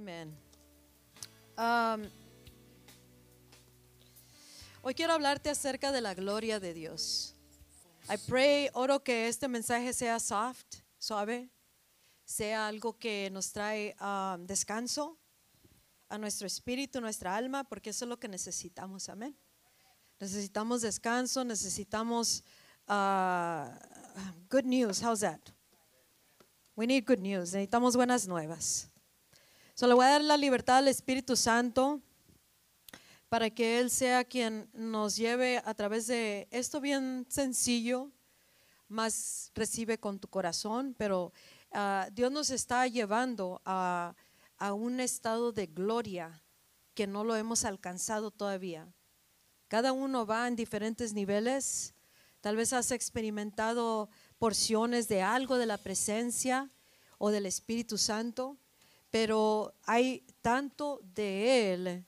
[0.00, 0.34] Amen.
[1.58, 2.08] Um,
[4.80, 7.34] hoy quiero hablarte acerca de la gloria de Dios.
[8.08, 11.50] I pray, oro que este mensaje sea soft, suave,
[12.24, 15.18] sea algo que nos trae um, descanso
[16.08, 19.10] a nuestro espíritu, nuestra alma, porque eso es lo que necesitamos.
[19.10, 19.36] Amén.
[20.18, 22.42] Necesitamos descanso, necesitamos
[22.88, 23.68] uh,
[24.48, 25.02] good news.
[25.02, 25.40] How's that?
[26.74, 27.52] We need good news.
[27.52, 28.89] Necesitamos buenas nuevas.
[29.80, 32.02] Solo voy a dar la libertad al Espíritu Santo
[33.30, 38.10] para que Él sea quien nos lleve a través de esto bien sencillo,
[38.88, 41.32] más recibe con tu corazón, pero
[41.72, 44.14] uh, Dios nos está llevando a,
[44.58, 46.42] a un estado de gloria
[46.92, 48.86] que no lo hemos alcanzado todavía.
[49.68, 51.94] Cada uno va en diferentes niveles.
[52.42, 56.70] Tal vez has experimentado porciones de algo de la presencia
[57.16, 58.58] o del Espíritu Santo,
[59.10, 62.04] pero hay tanto de Él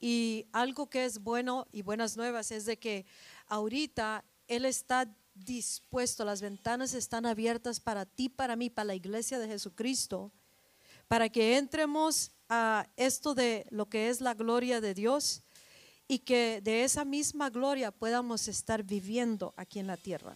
[0.00, 3.04] y algo que es bueno y buenas nuevas es de que
[3.46, 9.38] ahorita Él está dispuesto, las ventanas están abiertas para ti, para mí, para la iglesia
[9.38, 10.32] de Jesucristo,
[11.08, 15.42] para que entremos a esto de lo que es la gloria de Dios
[16.08, 20.34] y que de esa misma gloria podamos estar viviendo aquí en la tierra.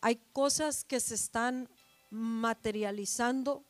[0.00, 1.68] Hay cosas que se están
[2.10, 3.64] materializando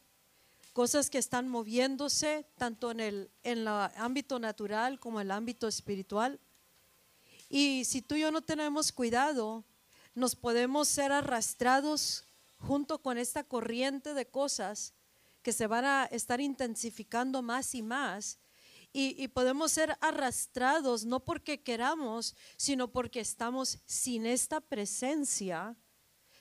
[0.75, 5.69] cosas que están moviéndose tanto en el, en el ámbito natural como en el ámbito
[5.69, 6.41] espiritual.
[7.49, 9.65] Y si tú y yo no tenemos cuidado,
[10.17, 12.25] nos podemos ser arrastrados
[12.59, 14.95] junto con esta corriente de cosas
[15.43, 18.41] que se van a estar intensificando más y más.
[18.93, 25.77] Y, y, podemos ser arrastrados no porque queramos, sino porque estamos sin esta presencia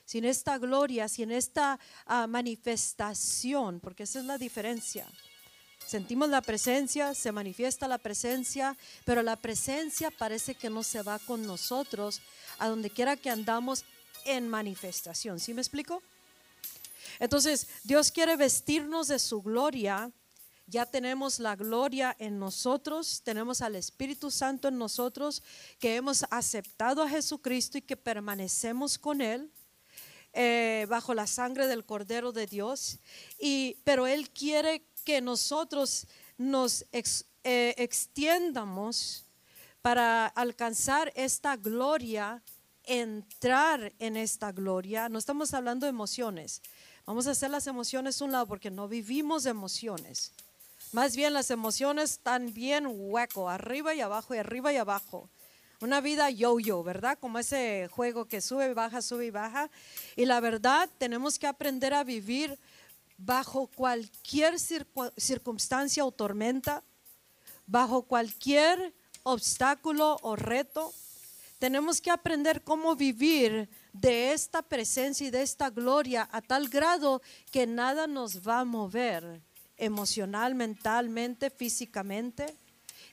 [0.04, 5.06] sin esta gloria, sin esta ah, manifestación, porque esa es la diferencia.
[5.86, 11.18] Sentimos la presencia, se manifiesta la presencia, pero la presencia parece que no se va
[11.18, 12.22] con nosotros
[12.58, 13.84] a donde quiera que andamos
[14.24, 15.38] en manifestación.
[15.38, 16.02] ¿Sí me explico?
[17.18, 20.10] Entonces, Dios quiere vestirnos de su gloria.
[20.66, 25.42] Ya tenemos la gloria en nosotros, tenemos al Espíritu Santo en nosotros,
[25.78, 29.52] que hemos aceptado a Jesucristo y que permanecemos con Él.
[30.36, 32.98] Eh, bajo la sangre del Cordero de Dios.
[33.38, 39.26] Y, pero Él quiere que nosotros nos eh, extiendamos
[39.80, 42.42] para alcanzar esta gloria,
[42.82, 45.08] entrar en esta gloria.
[45.08, 46.62] No estamos hablando de emociones.
[47.06, 50.32] Vamos a hacer las emociones un lado porque no vivimos emociones.
[50.90, 55.28] Más bien las emociones están bien hueco, arriba y abajo y arriba y abajo.
[55.80, 57.18] Una vida yo-yo, ¿verdad?
[57.18, 59.70] Como ese juego que sube baja, sube y baja.
[60.16, 62.58] Y la verdad, tenemos que aprender a vivir
[63.18, 66.82] bajo cualquier circunstancia o tormenta,
[67.66, 70.92] bajo cualquier obstáculo o reto.
[71.58, 77.22] Tenemos que aprender cómo vivir de esta presencia y de esta gloria a tal grado
[77.50, 79.40] que nada nos va a mover
[79.76, 82.56] emocional, mentalmente, físicamente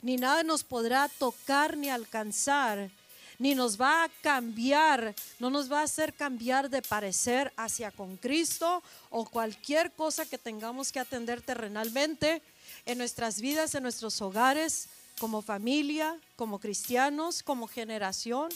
[0.01, 2.89] ni nada nos podrá tocar ni alcanzar,
[3.39, 8.17] ni nos va a cambiar, no nos va a hacer cambiar de parecer hacia con
[8.17, 12.41] Cristo o cualquier cosa que tengamos que atender terrenalmente
[12.85, 18.49] en nuestras vidas, en nuestros hogares, como familia, como cristianos, como generación.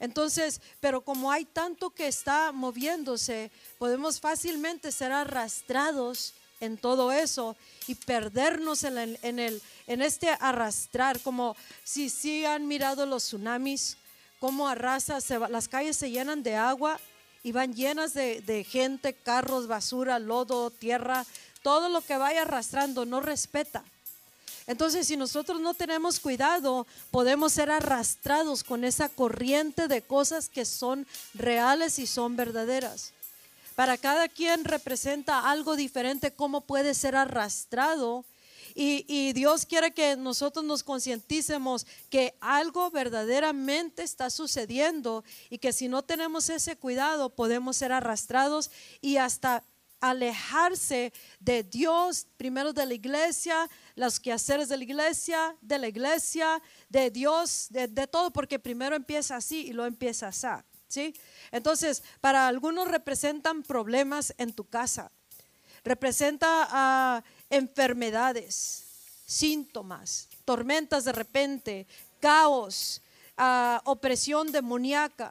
[0.00, 7.56] Entonces, pero como hay tanto que está moviéndose, podemos fácilmente ser arrastrados en todo eso
[7.86, 13.96] y perdernos en el, en este arrastrar, como si sí han mirado los tsunamis,
[14.40, 17.00] cómo arrasa, las calles se llenan de agua
[17.42, 21.24] y van llenas de, de gente, carros, basura, lodo, tierra,
[21.62, 23.84] todo lo que vaya arrastrando no respeta.
[24.66, 30.66] Entonces, si nosotros no tenemos cuidado, podemos ser arrastrados con esa corriente de cosas que
[30.66, 33.14] son reales y son verdaderas.
[33.78, 38.24] Para cada quien representa algo diferente, cómo puede ser arrastrado
[38.74, 45.86] y, Dios quiere que nosotros nos concienticemos que algo verdaderamente está sucediendo y que si
[45.86, 49.62] no tenemos ese cuidado podemos ser arrastrados y hasta
[50.00, 56.60] alejarse de Dios, primero de la iglesia, los quehaceres de la iglesia, de la iglesia,
[56.88, 60.48] de Dios, de, todo, porque primero empieza así y luego empieza así.
[60.88, 61.14] ¿Sí?
[61.52, 65.10] Entonces, para algunos representan problemas en tu casa,
[65.84, 68.84] representa a enfermedades,
[69.26, 71.86] síntomas, tormentas de repente,
[72.20, 73.02] caos,
[73.36, 75.30] ah, opresión demoníaca.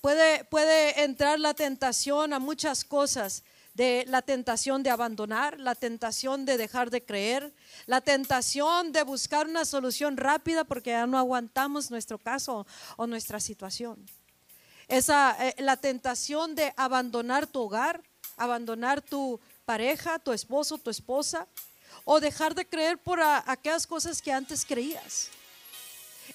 [0.00, 3.42] Puede, puede entrar la tentación a muchas cosas.
[3.74, 7.52] de la tentación de abandonar, la tentación de dejar de creer,
[7.86, 13.40] la tentación de buscar una solución rápida porque ya no aguantamos nuestro caso o nuestra
[13.40, 14.06] situación.
[14.88, 18.02] Esa, eh, la tentación de abandonar tu hogar,
[18.36, 21.46] abandonar tu pareja, tu esposo, tu esposa,
[22.04, 25.30] o dejar de creer por aquellas cosas que antes creías.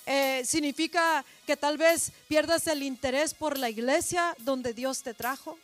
[0.05, 5.57] Eh, significa que tal vez pierdas el interés por la iglesia donde Dios te trajo.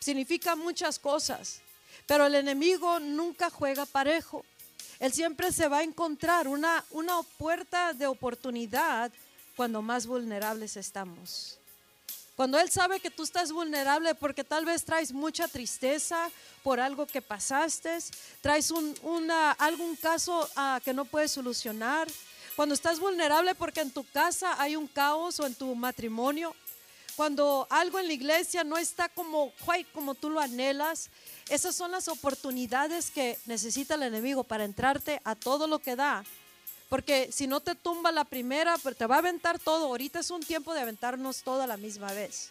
[0.00, 1.60] Significa muchas cosas,
[2.06, 4.44] pero el enemigo nunca juega parejo.
[4.98, 9.12] Él siempre se va a encontrar una, una puerta de oportunidad
[9.54, 11.58] cuando más vulnerables estamos.
[12.42, 16.28] Cuando Él sabe que tú estás vulnerable porque tal vez traes mucha tristeza
[16.64, 17.96] por algo que pasaste,
[18.40, 22.08] traes un, algún caso ah, que no puedes solucionar,
[22.56, 26.52] cuando estás vulnerable porque en tu casa hay un caos o en tu matrimonio,
[27.14, 29.52] cuando algo en la iglesia no está como,
[29.92, 31.10] como tú lo anhelas,
[31.48, 36.24] esas son las oportunidades que necesita el enemigo para entrarte a todo lo que da.
[36.92, 39.86] Porque si no te tumba la primera, pues te va a aventar todo.
[39.86, 42.50] Ahorita es un tiempo de aventarnos todo a la misma vez.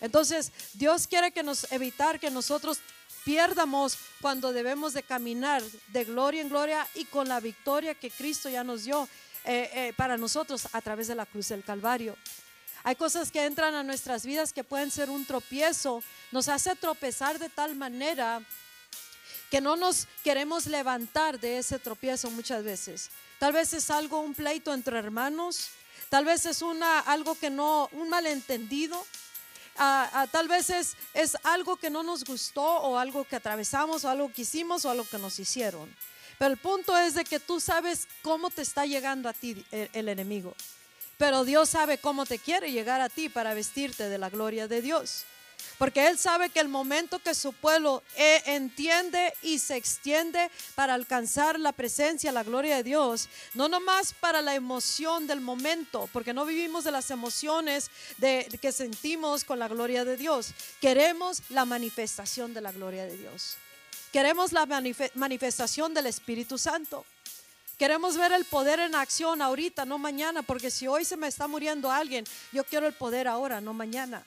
[0.00, 2.78] Entonces, Dios quiere que nos evitar que nosotros
[3.26, 8.48] pierdamos cuando debemos de caminar de gloria en gloria y con la victoria que Cristo
[8.48, 9.06] ya nos dio
[9.44, 12.16] eh, eh, para nosotros a través de la cruz del Calvario.
[12.82, 16.02] Hay cosas que entran a nuestras vidas que pueden ser un tropiezo,
[16.32, 18.40] nos hace tropezar de tal manera
[19.50, 23.10] que no nos queremos levantar de ese tropiezo muchas veces.
[23.38, 25.68] Tal vez es algo, un pleito entre hermanos,
[26.08, 29.04] tal vez es una, algo que no, un malentendido,
[29.78, 34.10] ah, tal vez es, es algo que no nos gustó o algo que atravesamos o
[34.10, 35.94] algo que hicimos o algo que nos hicieron.
[36.38, 40.08] Pero el punto es de que tú sabes cómo te está llegando a ti el,
[40.08, 40.54] enemigo.
[41.16, 44.82] Pero Dios sabe cómo te quiere llegar a ti para vestirte de la gloria de
[44.82, 45.24] Dios.
[45.78, 50.94] Porque Él sabe que el momento que su pueblo eh, entiende y se extiende para
[50.94, 56.32] alcanzar la presencia, la gloria de Dios, no nomás para la emoción del momento, porque
[56.32, 60.52] no vivimos de las emociones de, que sentimos con la gloria de Dios.
[60.80, 63.56] Queremos la manifestación de la gloria de Dios.
[64.12, 64.66] Queremos la
[65.14, 67.04] manifestación del Espíritu Santo.
[67.78, 71.46] Queremos ver el poder en acción ahorita, no mañana, porque si hoy se me está
[71.46, 74.24] muriendo alguien, yo quiero el poder ahora, no mañana.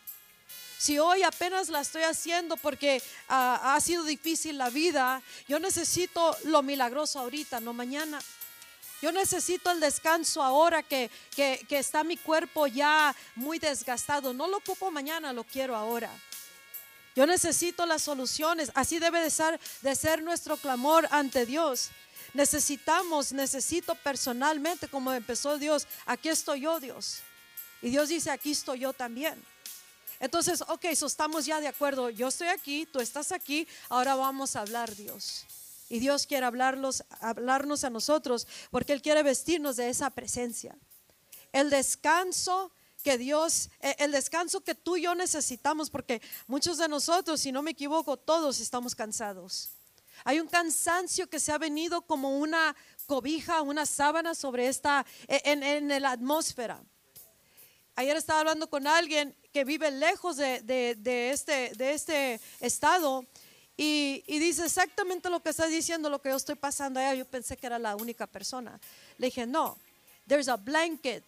[0.79, 6.37] Si hoy apenas la estoy haciendo porque ah, ha sido difícil la vida, yo necesito
[6.45, 8.17] lo milagroso ahorita, no mañana.
[9.01, 14.33] Yo necesito el descanso ahora que, que, que está mi cuerpo ya muy desgastado.
[14.33, 16.09] No lo ocupo mañana, lo quiero ahora.
[17.13, 18.71] Yo necesito las soluciones.
[18.73, 21.89] Así debe de ser, de ser nuestro clamor ante Dios.
[22.33, 27.19] Necesitamos, necesito personalmente, como empezó Dios, aquí estoy yo, Dios.
[27.81, 29.43] Y Dios dice, aquí estoy yo también.
[30.19, 32.09] Entonces, ok, so estamos ya de acuerdo.
[32.09, 35.45] Yo estoy aquí, tú estás aquí, ahora vamos a hablar, Dios.
[35.87, 40.77] Y Dios quiere hablarlos, hablarnos a nosotros porque Él quiere vestirnos de esa presencia.
[41.51, 42.71] El descanso
[43.03, 47.51] que Dios, eh, el descanso que tú y yo necesitamos, porque muchos de nosotros, si
[47.51, 49.71] no me equivoco, todos estamos cansados.
[50.25, 52.75] Hay un cansancio que se ha venido como una
[53.07, 56.83] cobija, una sábana sobre esta, e, en, en la atmósfera.
[57.99, 63.25] Ayer estaba hablando con alguien que vive lejos de, de, este, de este estado
[63.75, 67.13] y, y, dice exactamente lo que está diciendo, lo que yo estoy pasando allá.
[67.15, 68.79] Yo pensé que era la única persona.
[69.17, 69.77] Le dije, no,
[70.25, 71.25] there's a blanket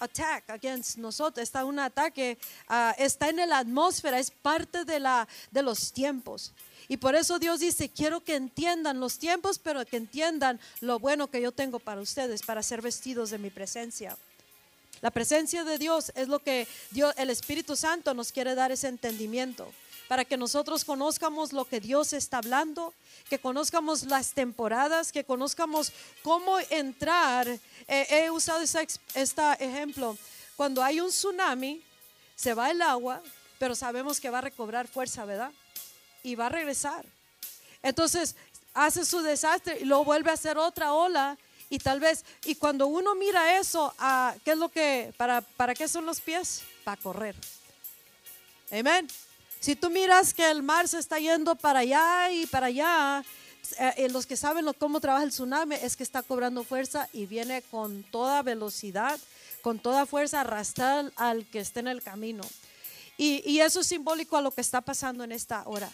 [0.00, 5.28] attack against nosotros, está un ataque, ah, está en la atmósfera, es parte de, la,
[5.50, 6.54] de los tiempos.
[6.88, 11.28] Y por eso Dios dice, quiero que entiendan los tiempos, pero que entiendan lo bueno
[11.28, 14.16] que yo tengo para ustedes, para ser vestidos de mi presencia.
[15.00, 18.88] La presencia de Dios es lo que Dios, el Espíritu Santo nos quiere dar ese
[18.88, 19.70] entendimiento
[20.08, 22.94] para que nosotros conozcamos lo que Dios está hablando,
[23.28, 27.48] que conozcamos las temporadas, que conozcamos cómo entrar.
[27.48, 30.16] Eh, he usado este ejemplo.
[30.56, 31.82] Cuando hay un tsunami,
[32.36, 33.22] se va el agua,
[33.58, 35.50] pero sabemos que va a recobrar fuerza, ¿verdad?
[36.22, 37.04] Y va a regresar.
[37.82, 38.36] Entonces,
[38.74, 41.36] hace su desastre y luego vuelve a hacer otra ola
[41.68, 45.74] y tal vez, y cuando uno mira eso, ah, ¿qué es lo que, para, para
[45.74, 46.62] qué son los pies?
[46.84, 47.34] Para correr.
[48.70, 49.08] Amén.
[49.60, 53.24] Si tú miras que el mar se está yendo para allá y para allá,
[53.78, 57.26] eh, eh, los que saben cómo trabaja el tsunami es que está cobrando fuerza y
[57.26, 59.18] viene con toda velocidad,
[59.62, 62.44] con toda fuerza arrastrar al que esté en el camino.
[63.18, 65.90] Y, y eso es simbólico a lo que está pasando en esta hora.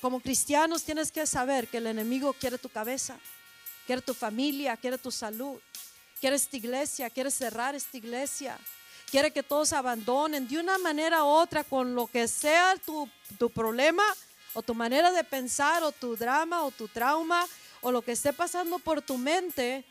[0.00, 3.18] Como cristianos tienes que saber que el enemigo quiere tu cabeza,
[3.88, 5.58] quiere tu familia, quiere tu salud,
[6.20, 8.56] quiere esta iglesia, quiere cerrar esta iglesia
[9.10, 13.48] quiere que todos abandonen de una manera u otra con lo que sea tu, tu
[13.48, 14.04] problema,
[14.54, 17.46] o tu manera de pensar o tu drama o tu trauma
[17.80, 19.84] o lo que esté pasando por tu mente,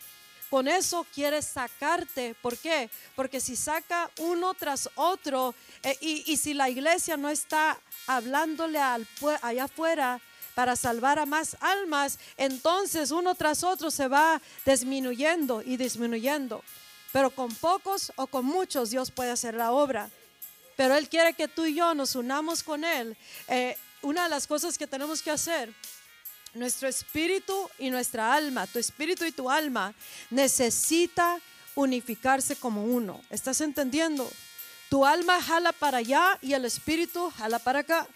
[0.50, 2.36] con eso quieres sacarte.
[2.42, 2.90] ¿Por qué?
[3.16, 8.80] Porque si saca uno tras otro eh, y, y, si la iglesia no está hablándole
[8.80, 9.08] al,
[9.42, 10.20] allá afuera
[10.58, 16.64] para salvar a más almas, entonces uno tras otro se va disminuyendo y disminuyendo.
[17.12, 20.10] Pero con pocos o con muchos Dios puede hacer la obra.
[20.76, 23.16] Pero Él quiere que tú y yo nos unamos con Él.
[23.48, 25.72] Eh, una de las cosas que tenemos que hacer
[26.56, 29.94] nuestro espíritu y nuestra alma, tu espíritu y tu alma,
[30.32, 31.40] necesita
[31.76, 33.22] unificarse como uno.
[33.30, 34.28] ¿Estás entendiendo?
[34.90, 38.08] Tu alma jala para allá y el espíritu jala para acá.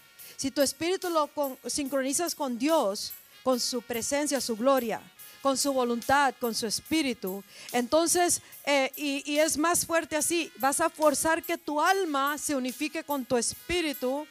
[0.42, 1.30] Si tu espíritu lo
[1.68, 3.12] sincronizas con Dios,
[3.44, 5.00] con su presencia, su gloria,
[5.40, 10.80] con su voluntad, con su espíritu, entonces, eh, y, y es más fuerte así, vas
[10.80, 14.26] a forzar que tu alma se unifique con tu espíritu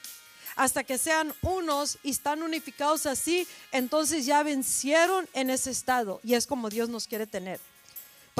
[0.57, 6.33] hasta que sean unos y están unificados así, entonces ya vencieron en ese estado y
[6.33, 7.61] es como Dios nos quiere tener.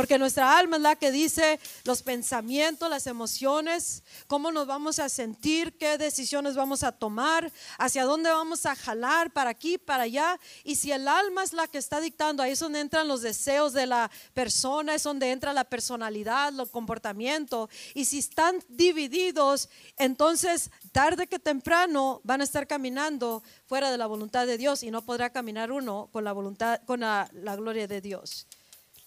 [0.01, 5.10] Porque nuestra alma es la que dice los pensamientos, las emociones, cómo nos vamos a
[5.10, 10.39] sentir, qué decisiones vamos a tomar, hacia dónde vamos a jalar, para aquí, para allá.
[10.63, 13.74] Y si el alma es la que está dictando, ahí es donde entran los deseos
[13.74, 17.70] de la persona, es donde entra la personalidad, el comportamiento.
[17.93, 24.08] Y si están divididos, entonces tarde que temprano van a estar caminando fuera de la
[24.08, 28.01] voluntad de Dios y no podrá caminar uno con la voluntad, con la gloria de
[28.01, 28.48] Dios.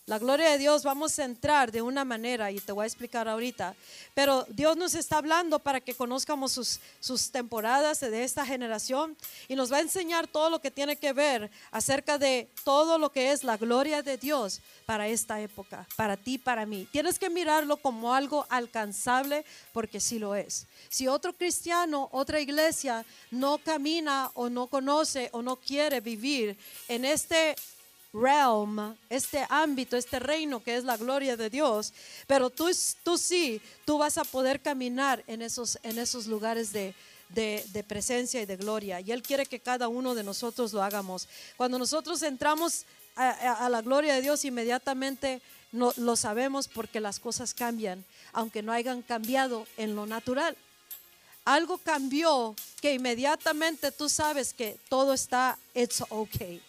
[0.06, 3.26] La gloria de Dios vamos a entrar de una manera y te voy a explicar
[3.26, 3.75] ahorita.
[4.12, 9.16] Pero Dios nos está hablando para que conozcamos sus, sus temporadas de esta generación
[9.49, 13.12] y nos va a enseñar todo lo que tiene que ver acerca de todo lo
[13.12, 16.87] que es la gloria de Dios para esta época, para ti, para mí.
[16.92, 20.66] Tienes que mirarlo como algo alcanzable porque sí lo es.
[20.90, 26.58] Si otro cristiano, otra iglesia no camina o no conoce o no quiere vivir
[26.88, 27.56] en este
[28.14, 31.92] realm, este ámbito, este reino que es la gloria de Dios,
[32.26, 32.71] pero tú,
[33.02, 36.94] tú sí, tú vas a poder caminar en esos, en esos lugares de,
[37.28, 39.00] de, presencia y de gloria.
[39.00, 41.28] Y Él quiere que cada uno de nosotros lo hagamos.
[41.56, 42.85] Cuando nosotros entramos
[43.16, 45.42] a, la gloria de Dios, inmediatamente
[45.73, 50.56] no, lo sabemos porque las cosas cambian, aunque no hayan cambiado en lo natural.
[51.44, 56.62] Algo cambió que inmediatamente tú sabes que todo está, it's okay.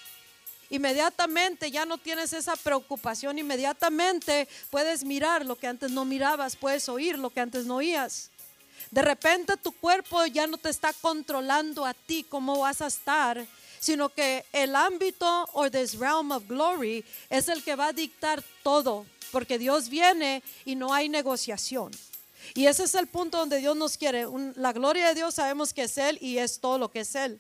[0.70, 6.90] Inmediatamente ya no tienes esa preocupación, inmediatamente puedes mirar lo que antes no mirabas, puedes
[6.90, 8.32] oír lo que antes no oías.
[8.92, 13.46] De repente tu cuerpo ya no te está controlando a ti cómo vas a estar,
[13.80, 18.44] sino que el ámbito o this realm of glory es el que va a dictar
[18.64, 21.92] todo, porque Dios viene y no hay negociación.
[22.54, 24.26] Y ese es el punto donde Dios nos quiere.
[24.56, 27.40] La gloria de Dios sabemos que es Él y es todo lo que es Él.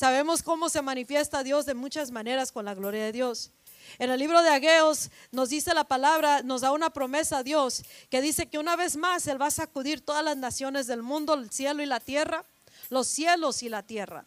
[0.00, 3.50] Sabemos cómo se manifiesta Dios de muchas maneras con la gloria de Dios.
[3.98, 7.82] En el libro de Ageos nos dice la palabra, nos da una promesa a Dios
[8.08, 11.34] que dice que una vez más Él va a sacudir todas las naciones del mundo,
[11.34, 12.46] el cielo y la tierra,
[12.88, 14.24] los cielos y la tierra.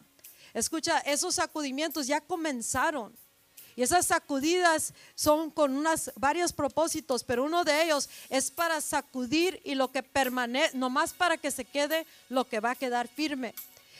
[0.52, 3.12] Escucha, esos sacudimientos ya comenzaron.
[3.74, 9.60] Y esas sacudidas son con unas varios propósitos, pero uno de ellos es para sacudir
[9.64, 13.56] y lo que permanece, nomás para que se quede lo que va a quedar firme.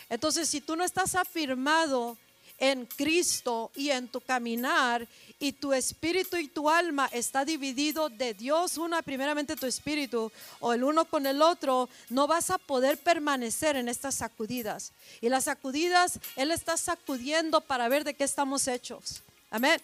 [0.09, 2.17] Entonces, si tú no estás afirmado
[2.59, 5.07] en Cristo y en tu caminar
[5.39, 10.31] y tu espíritu y tu alma está dividido de Dios, una primeramente tu espíritu
[10.61, 14.93] o el uno con el otro, no vas a poder permanecer en estas sacudidas.
[15.21, 19.23] Y las sacudidas, Él está sacudiendo para ver de qué estamos hechos.
[19.51, 19.81] Amén.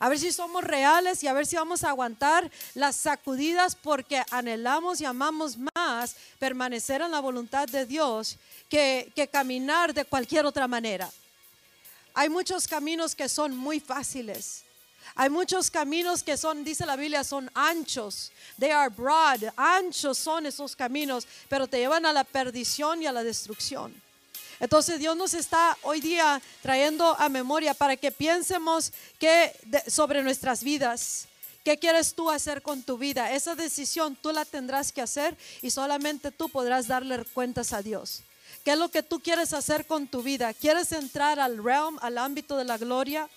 [0.00, 4.22] A ver si somos reales y a ver si vamos a aguantar las sacudidas porque
[4.30, 8.38] anhelamos y amamos más permanecer en la voluntad de Dios
[8.68, 11.10] que, caminar de cualquier otra manera.
[12.14, 14.64] Hay muchos caminos que son muy fáciles.
[15.16, 18.32] Hay muchos caminos que son, dice la Biblia, son anchos.
[18.58, 19.42] They are broad.
[19.56, 24.03] Anchos son esos caminos, pero te llevan a la perdición y a la destrucción.
[24.60, 29.52] Entonces Dios nos está hoy día trayendo a memoria para que piensemos que
[29.88, 31.26] sobre nuestras vidas.
[31.64, 33.32] ¿Qué quieres tú hacer con tu vida?
[33.32, 38.22] Esa decisión tú la tendrás que hacer y solamente tú podrás darle cuentas a Dios.
[38.64, 40.52] ¿Qué es lo que tú quieres hacer con tu vida?
[40.52, 43.28] ¿Quieres entrar al realm, al ámbito de la gloria?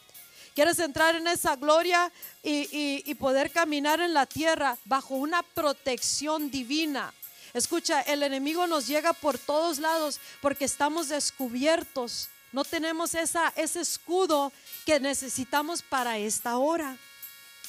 [0.56, 2.12] ¿Quieres entrar en esa gloria
[2.44, 7.14] y, y poder caminar en la tierra bajo una protección divina?
[7.58, 12.30] Escucha, el enemigo nos llega por todos lados porque estamos descubiertos.
[12.52, 14.54] No tenemos ese escudo
[14.86, 16.96] que necesitamos para esta hora.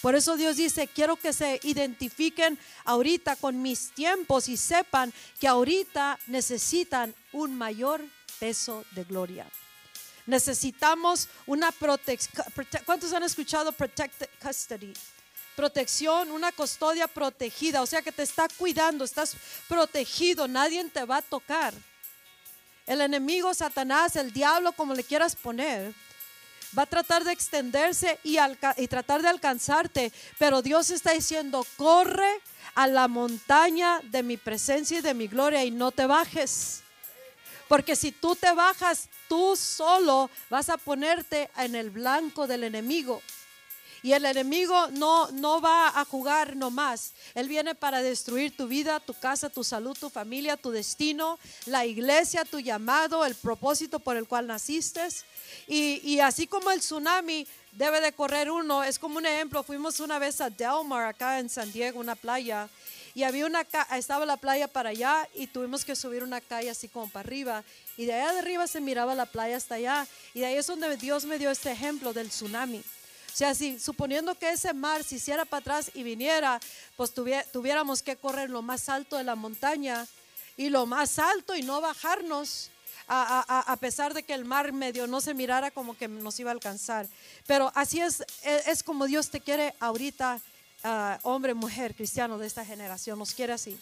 [0.02, 5.48] Por eso Dios dice, quiero que se identifiquen ahorita con mis tiempos y sepan que
[5.48, 8.04] ahorita necesitan un mayor
[8.38, 9.46] peso de gloria.
[10.26, 12.44] Necesitamos una protección.
[12.84, 14.92] ¿Cuántos han escuchado protected custody?
[15.58, 19.34] Protección, una custodia protegida, o sea que te está cuidando, estás
[19.66, 21.74] protegido, nadie te va a tocar.
[22.86, 25.92] El enemigo, Satanás, el diablo, como le quieras poner,
[26.78, 28.36] va a tratar de extenderse y,
[28.76, 32.40] y tratar de alcanzarte, pero Dios está diciendo, corre
[32.76, 36.82] a la montaña de mi presencia y de mi gloria y no te bajes.
[37.66, 43.20] Porque si tú te bajas, tú solo vas a ponerte en el blanco del enemigo.
[44.02, 47.12] Y el enemigo no, no va a jugar nomás.
[47.34, 51.84] Él viene para destruir tu vida, tu casa, tu salud, tu familia, tu destino, la
[51.84, 55.06] iglesia, tu llamado, el propósito por el cual naciste.
[55.66, 59.62] Y, y así como el tsunami debe de correr uno, es como un ejemplo.
[59.62, 62.68] Fuimos una vez a Delmar, acá en San Diego, una playa
[63.18, 66.86] y había una estaba la playa para allá y tuvimos que subir una calle así
[66.86, 67.64] como para arriba
[67.96, 70.96] y de allá arriba se miraba la playa hasta allá y de ahí es donde
[70.96, 72.80] Dios me dio este ejemplo del tsunami.
[73.38, 76.58] Sea, si suponiendo que ese mar se hiciera para atrás y viniera,
[76.96, 80.06] pues tuviéramos que correr lo más alto de la montaña
[80.56, 82.70] y lo más alto y no bajarnos.
[83.10, 86.52] A, pesar de que el mar medio no se mirara como que nos iba a
[86.52, 87.06] alcanzar.
[87.46, 90.42] Pero así es, es, es como Dios te quiere ahorita
[90.84, 93.76] Ah, hombre, mujer, cristiano de esta generación nos quiere así.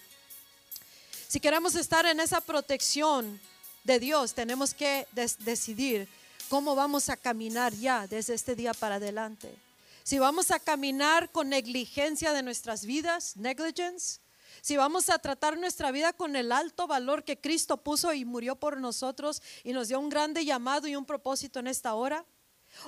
[1.29, 3.39] Si queremos estar en esa protección
[3.85, 6.09] de Dios, tenemos que decidir
[6.49, 9.55] cómo vamos a caminar ya desde este día para adelante.
[10.03, 14.21] Si vamos a caminar con negligencia de nuestras vidas, negligence,
[14.63, 18.57] si vamos a tratar nuestra vida con el alto valor que Cristo puso y murió
[18.57, 22.25] por nosotros y nos dio un grande llamado y un propósito en esta hora,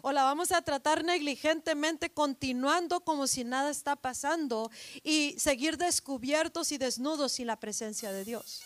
[0.03, 4.71] o la vamos a tratar negligentemente continuando como si nada está pasando
[5.03, 8.62] y seguir descubiertos y desnudos sin la presencia de Dios.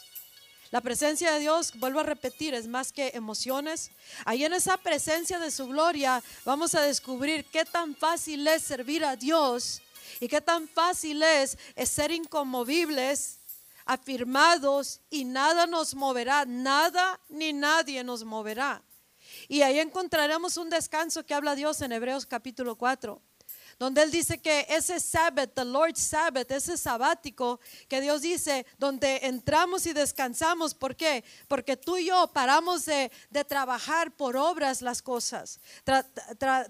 [0.72, 3.90] La presencia de Dios, vuelvo a repetir, es más que emociones.
[4.24, 9.04] Ahí en esa presencia de su gloria vamos a descubrir qué tan fácil es servir
[9.04, 9.82] a Dios
[10.18, 13.38] y qué tan fácil es, ser inconmovibles,
[13.85, 18.82] afirmados y nada nos moverá, nada ni nadie nos moverá.
[19.48, 23.20] Y ahí encontraremos un descanso que habla Dios en Hebreos capítulo 4,
[23.83, 29.18] donde Él dice que ese Sabbath, the Lord's Sabbath, ese sabático que Dios dice, donde
[29.25, 30.73] entramos y descansamos.
[30.73, 31.25] ¿Por qué?
[31.49, 33.11] Porque tú y yo paramos de,
[33.49, 35.59] trabajar por obras las cosas.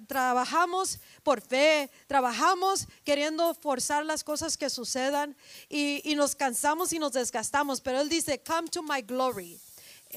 [0.07, 5.37] trabajamos por fe, trabajamos queriendo forzar las cosas que sucedan
[5.69, 7.83] y, y nos cansamos y nos desgastamos.
[7.83, 9.61] Pero Él dice, come to my glory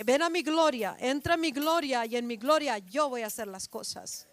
[0.05, 3.27] ven a mi gloria, entra a mi gloria y en mi gloria yo voy a
[3.27, 4.27] hacer las cosas.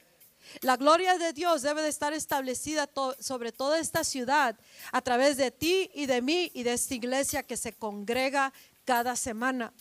[0.60, 2.88] La gloria de Dios debe de estar establecida
[3.20, 4.56] sobre toda esta ciudad
[4.92, 8.52] a través de ti y de mí y de esta iglesia que se congrega
[8.84, 9.72] cada semana.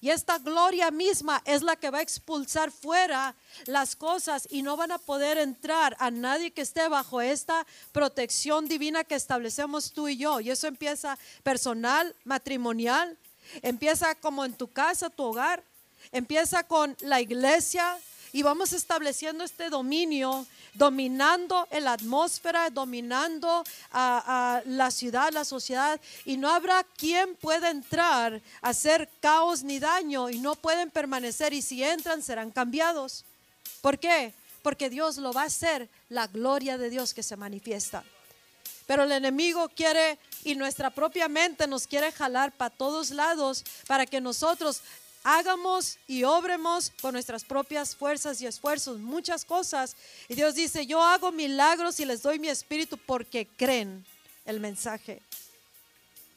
[0.00, 4.76] Y esta gloria misma es la que va a expulsar fuera las cosas y no
[4.76, 10.08] van a poder entrar a nadie que esté bajo esta protección divina que establecemos tú
[10.08, 10.40] y yo.
[10.40, 13.18] Y eso empieza personal, matrimonial,
[13.60, 15.62] Empieza como en tu casa, tu hogar.
[16.10, 17.98] Empieza con la iglesia
[18.32, 26.00] y vamos estableciendo este dominio, dominando la atmósfera, dominando a, la ciudad, la sociedad.
[26.24, 31.52] Y no habrá quien pueda entrar a hacer caos ni daño y no pueden permanecer.
[31.52, 33.26] Y si entran, serán cambiados.
[33.82, 34.32] ¿Por qué?
[34.62, 38.02] Porque Dios lo va a hacer, la gloria de Dios que se manifiesta.
[38.86, 44.06] Pero el enemigo quiere y nuestra propia mente nos quiere jalar para todos lados para
[44.06, 44.82] que nosotros
[45.24, 49.96] hagamos y obremos con nuestras propias fuerzas y esfuerzos muchas cosas.
[50.28, 54.04] Y Dios dice, yo hago milagros y les doy mi espíritu porque creen
[54.44, 55.22] el mensaje.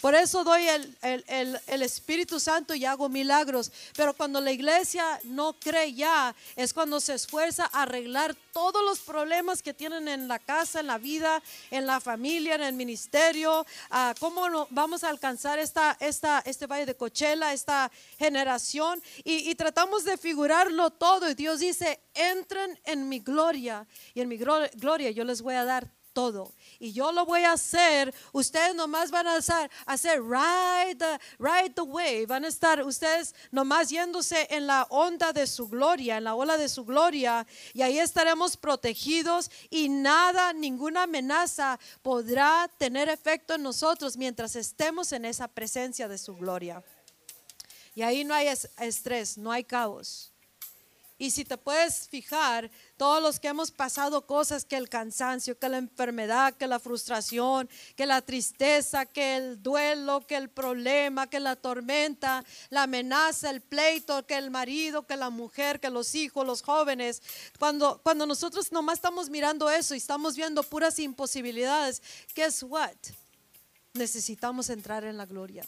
[0.01, 3.71] Por eso doy el, Espíritu Santo y hago milagros.
[3.95, 8.99] Pero cuando la iglesia no cree ya, es cuando se esfuerza a arreglar todos los
[8.99, 13.65] problemas que tienen en la casa, en la vida, en la familia, en el ministerio.
[14.19, 19.01] ¿Cómo vamos a alcanzar esta, esta, este valle de Cochela, esta generación?
[19.23, 21.29] Y, y tratamos de figurarlo todo.
[21.29, 23.87] Y Dios dice, entren en mi gloria.
[24.13, 26.53] Y en mi gloria yo les voy a dar todo.
[26.79, 28.13] Y yo lo voy a hacer.
[28.31, 32.25] Ustedes nomás van a hacer, hacer ride, the, ride the wave.
[32.27, 36.57] Van a estar ustedes nomás yéndose en la onda de su gloria, en la ola
[36.57, 37.45] de su gloria.
[37.73, 45.11] Y ahí estaremos protegidos y nada, ninguna amenaza podrá tener efecto en nosotros mientras estemos
[45.11, 46.83] en esa presencia de su gloria.
[47.93, 50.34] Y ahí no hay estrés, no hay caos.
[51.17, 55.69] Y si te puedes fijar, todos los que hemos pasado cosas, que el cansancio, que
[55.69, 61.39] la enfermedad, que la frustración, que la tristeza, que el duelo, que el problema, que
[61.39, 66.45] la tormenta, la amenaza, el pleito, que el marido, que la mujer, que los hijos,
[66.45, 67.21] los jóvenes,
[67.59, 72.01] cuando, cuando nosotros nomás estamos mirando eso y estamos viendo puras imposibilidades,
[72.35, 72.91] guess what?
[73.93, 75.65] Necesitamos entrar en la gloria.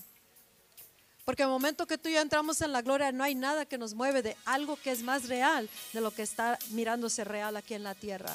[1.27, 3.77] Porque el momento que tú y yo entramos en la gloria, no hay nada que
[3.77, 7.73] nos mueve de algo que es más real de lo que está mirándose real aquí
[7.73, 8.33] en la tierra.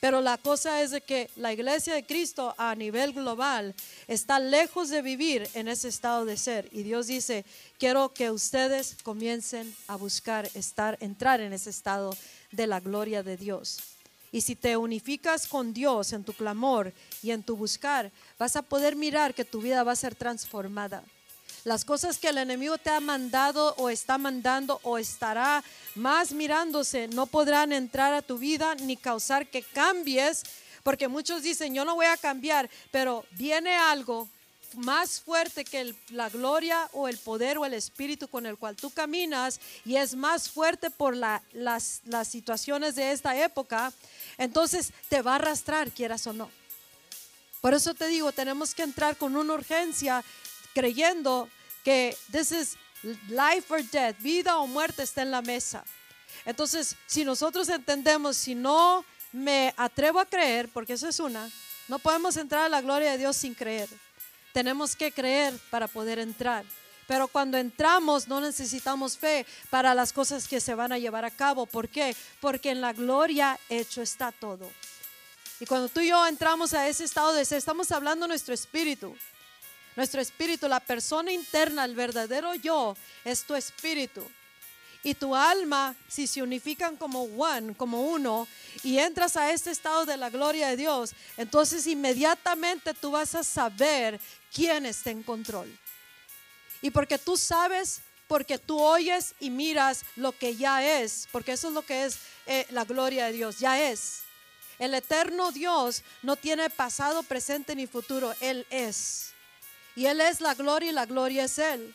[0.00, 3.76] Pero la cosa es de que la iglesia de Cristo a nivel global
[4.08, 6.68] está lejos de vivir en ese estado de ser.
[6.72, 7.44] Y Dios dice,
[7.78, 12.10] quiero que ustedes comiencen a buscar estar, entrar en ese estado
[12.50, 13.78] de la gloria de Dios.
[14.32, 18.62] Y si te unificas con Dios en tu clamor y en tu buscar, vas a
[18.62, 21.04] poder mirar que tu vida va a ser transformada.
[21.68, 25.62] Las cosas que el enemigo te ha mandado o está mandando o estará
[25.96, 30.44] más mirándose no podrán entrar a tu vida ni causar que cambies,
[30.82, 34.30] porque muchos dicen, yo no voy a cambiar, pero viene algo
[34.76, 38.88] más fuerte que la gloria o el poder o el espíritu con el cual tú
[38.88, 43.92] caminas y es más fuerte por las, las situaciones de esta época,
[44.38, 46.50] entonces te va a arrastrar, quieras o no.
[47.60, 50.24] Por eso te digo, tenemos que entrar con una urgencia
[50.72, 51.50] creyendo
[51.88, 52.76] que this is
[53.30, 55.82] life or death, vida o muerte está en la mesa.
[56.44, 61.50] Entonces, si nosotros entendemos, si no me atrevo a creer, porque eso es una,
[61.88, 63.88] no podemos entrar a la gloria de Dios sin creer.
[64.52, 66.62] Tenemos que creer para poder entrar.
[67.06, 71.30] Pero cuando entramos no necesitamos fe para las cosas que se van a llevar a
[71.30, 71.64] cabo.
[71.64, 72.14] ¿Por qué?
[72.38, 74.70] Porque en la gloria hecho está todo.
[75.58, 79.16] Y cuando tú y yo entramos a ese estado de ser, estamos hablando nuestro espíritu.
[79.98, 84.24] Nuestro espíritu, la persona interna, el verdadero yo, es tu espíritu.
[85.02, 88.46] Y tu alma, si se unifican como one, como uno,
[88.84, 93.42] y entras a este estado de la gloria de Dios, entonces inmediatamente tú vas a
[93.42, 94.20] saber
[94.54, 95.68] quién está en control.
[96.80, 101.66] Y porque tú sabes, porque tú oyes y miras lo que ya es, porque eso
[101.66, 104.20] es lo que es eh, la gloria de Dios, ya es.
[104.78, 109.32] El eterno Dios no tiene pasado, presente ni futuro, Él es.
[109.98, 111.92] Y Él es la gloria y la gloria es Él.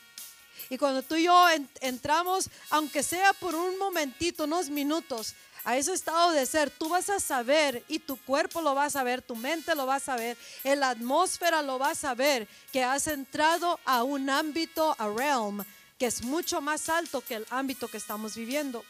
[0.68, 1.46] Y cuando tú y yo
[1.80, 7.08] entramos, aunque sea por un momentito, unos minutos, a ese estado de ser, tú vas
[7.08, 10.36] a saber y tu cuerpo lo va a saber, tu mente lo va a saber,
[10.64, 15.64] la atmósfera lo va a saber, que has entrado a un ámbito, a realm,
[15.98, 18.84] que es mucho más alto que el ámbito que estamos viviendo.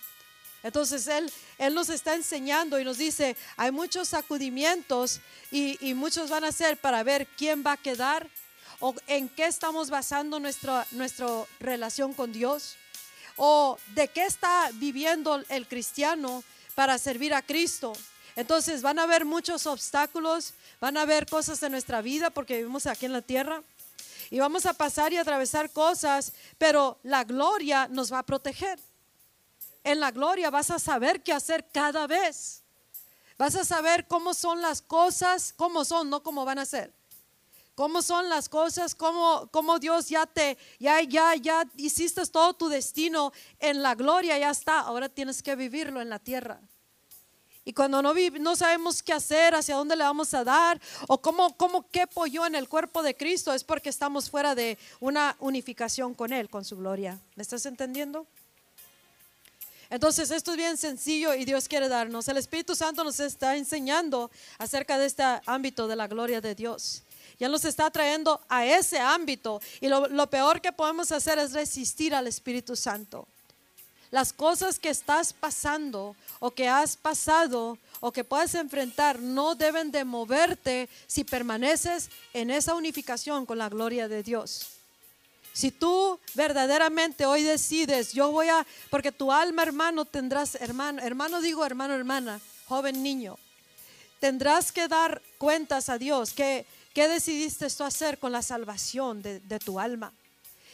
[0.64, 5.20] Entonces Él, él nos está enseñando y nos dice, hay muchos sacudimientos
[5.52, 8.28] y muchos van a ser para ver quién va a quedar
[8.80, 11.28] o en qué estamos basando nuestra, nuestra
[11.60, 12.76] relación con Dios,
[13.36, 17.92] o de qué está viviendo el cristiano para servir a Cristo.
[18.36, 22.86] Entonces van a haber muchos obstáculos, van a haber cosas en nuestra vida porque vivimos
[22.86, 23.62] aquí en la tierra
[24.30, 28.78] y vamos a pasar y atravesar cosas, pero la gloria nos va a proteger.
[29.84, 32.62] En la gloria vas a saber qué hacer cada vez.
[33.36, 36.92] Vas a saber cómo son las cosas, cómo son, no cómo van a ser
[37.74, 42.68] cómo son las cosas, cómo, cómo, Dios ya te, ya, ya, ya hiciste todo tu
[42.68, 46.60] destino en la gloria, ya está, ahora tienes que vivirlo en la tierra.
[47.66, 51.56] Y cuando no, no sabemos qué hacer, hacia dónde le vamos a dar, o cómo,
[51.56, 56.12] cómo qué pollo en el cuerpo de Cristo, es porque estamos fuera de una unificación
[56.12, 57.18] con Él, con su gloria.
[57.36, 58.26] ¿Me estás entendiendo?
[59.88, 62.28] Entonces, esto es bien sencillo y Dios quiere darnos.
[62.28, 67.03] El Espíritu Santo nos está enseñando acerca de este ámbito de la gloria de Dios.
[67.38, 69.60] Ya nos está trayendo a ese ámbito.
[69.80, 73.26] Y lo, peor que podemos hacer es resistir al Espíritu Santo.
[74.10, 79.90] Las cosas que estás pasando o que has pasado o que puedes enfrentar no deben
[79.90, 84.68] de moverte si permaneces en esa unificación con la gloria de Dios.
[85.52, 91.40] Si tú verdaderamente hoy decides, yo voy a, porque tu alma hermano tendrás, hermano, hermano
[91.40, 93.38] digo hermano, hermana, joven niño,
[94.18, 99.58] tendrás que dar cuentas a Dios que ¿Qué decidiste tú hacer con la salvación de,
[99.58, 100.12] tu alma?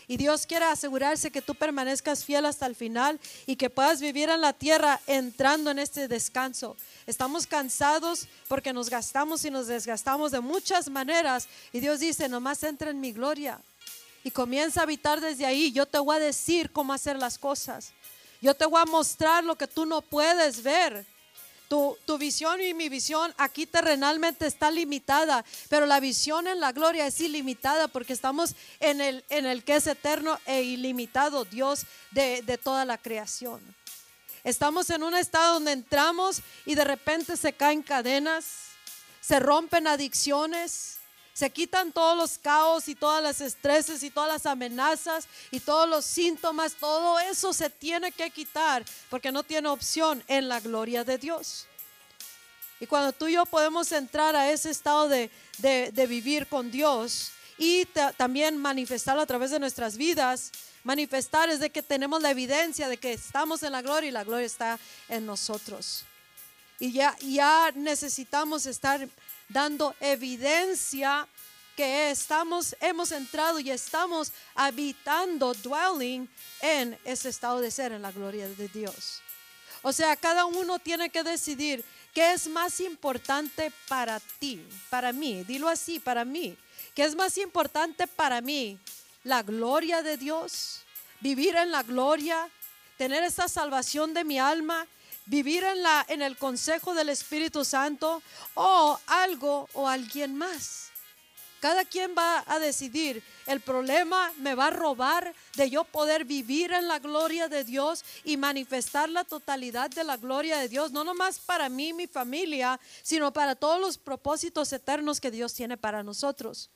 [0.07, 4.29] Y Dios quiere asegurarse que tú permanezcas fiel hasta el final y que puedas vivir
[4.29, 6.77] en la tierra entrando en este descanso.
[7.07, 11.49] Estamos cansados porque nos gastamos y nos desgastamos de muchas maneras.
[11.73, 13.59] Y Dios dice, nomás entra en mi gloria.
[14.23, 15.73] Y comienza a habitar desde ahí.
[15.73, 17.93] Yo te voy a decir cómo hacer las cosas.
[18.43, 21.07] Yo te voy a mostrar lo que tú no puedes ver.
[21.71, 27.07] Tu, visión y mi visión aquí terrenalmente está limitada, pero la visión en la gloria
[27.07, 32.43] es ilimitada porque estamos en el, en el que es eterno e ilimitado, Dios de,
[32.43, 33.61] de toda la creación.
[34.43, 38.47] Estamos en un estado donde entramos y de repente se caen cadenas,
[39.21, 41.00] se rompen adicciones,
[41.40, 45.88] se quitan todos los caos y todas las estreses y todas las amenazas y todos
[45.88, 46.74] los síntomas.
[46.74, 51.66] Todo eso se tiene que quitar porque no tiene opción en la gloria de Dios.
[52.79, 55.31] Y cuando tú y yo podemos entrar a ese estado de,
[56.07, 57.87] vivir con Dios y
[58.18, 60.53] también manifestarlo a través de nuestras vidas,
[60.85, 64.24] manifestar es de que tenemos la evidencia de que estamos en la gloria y la
[64.24, 66.05] gloria está en nosotros.
[66.79, 69.09] Y ya, ya necesitamos estar
[69.51, 71.29] dando evidencia
[71.77, 76.29] que estamos, hemos entrado y estamos habitando, dwelling
[76.61, 79.23] en ese estado de ser, en la gloria de Dios.
[79.83, 85.43] O sea, cada uno tiene que decidir qué es más importante para ti, para mí,
[85.45, 86.57] dilo así, para mí.
[86.95, 88.79] ¿Qué es más importante para mí?
[89.25, 90.83] La gloria de Dios,
[91.21, 92.49] vivir en la gloria,
[92.99, 94.87] tener esta salvación de mi alma
[95.27, 98.23] vivir en, la, en el consejo del Espíritu Santo
[98.55, 100.91] o algo o alguien más.
[101.61, 103.23] Cada quien va a decidir.
[103.47, 108.03] El problema me va a robar de yo poder vivir en la gloria de Dios
[108.25, 112.07] y manifestar la totalidad de la gloria de Dios, no nomás para mí y mi
[112.07, 116.71] familia, sino para todos los propósitos eternos que Dios tiene para nosotros.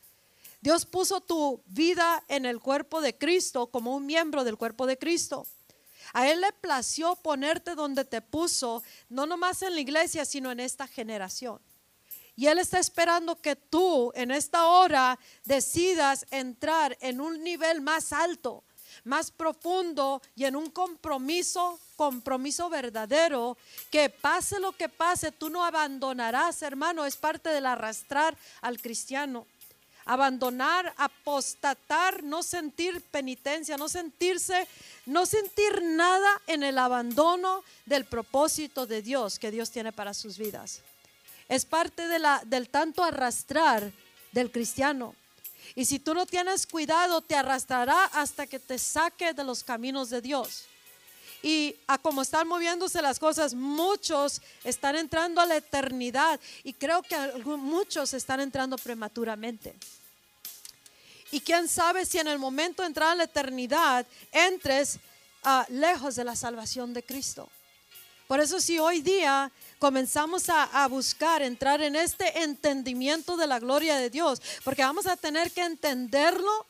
[0.61, 4.99] Dios puso tu vida en el cuerpo de Cristo como un miembro del cuerpo de
[4.99, 5.47] Cristo.
[6.14, 10.61] A Él le plació ponerte donde te puso, no nomás en la iglesia, sino en
[10.61, 11.61] esta generación.
[12.37, 18.12] Y Él está esperando que tú en esta hora decidas entrar en un nivel más
[18.12, 18.62] alto,
[19.03, 23.59] más profundo y en un compromiso, compromiso verdadero,
[23.90, 29.46] que pase lo que pase, tú no abandonarás, hermano, es parte del arrastrar al cristiano
[30.07, 34.66] abandonar, apostatar, no sentir penitencia, no sentirse,
[35.07, 40.38] no sentir nada en el abandono del propósito de Dios que Dios tiene para sus
[40.38, 40.81] vidas.
[41.49, 43.93] Es parte del tanto arrastrar
[44.33, 45.14] del cristiano.
[45.75, 50.11] Y si tú no tienes cuidado, te arrastrará hasta que te saque de los caminos
[50.11, 50.64] de Dios.
[51.43, 57.03] Y a como están moviéndose las cosas, muchos están entrando a la eternidad y creo
[57.03, 59.75] que muchos están entrando prematuramente.
[61.35, 65.01] Y quién sabe si en el momento de entrar a la eternidad entres
[65.42, 67.51] ah, lejos de la salvación de Cristo.
[68.29, 73.59] Por eso si hoy día comenzamos a, a, buscar entrar en este entendimiento de la
[73.59, 76.66] gloria de Dios, porque vamos a tener que entenderlo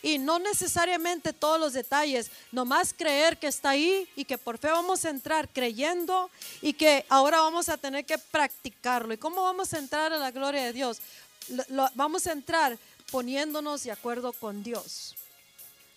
[0.00, 4.70] y no necesariamente todos los detalles, nomás creer que está ahí y que por fe
[4.70, 6.30] vamos a entrar creyendo
[6.62, 9.12] y que ahora vamos a tener que practicarlo.
[9.12, 11.00] ¿Y cómo vamos a entrar a la gloria de Dios?
[11.94, 12.78] vamos a entrar
[13.10, 15.14] poniéndonos de acuerdo con Dios.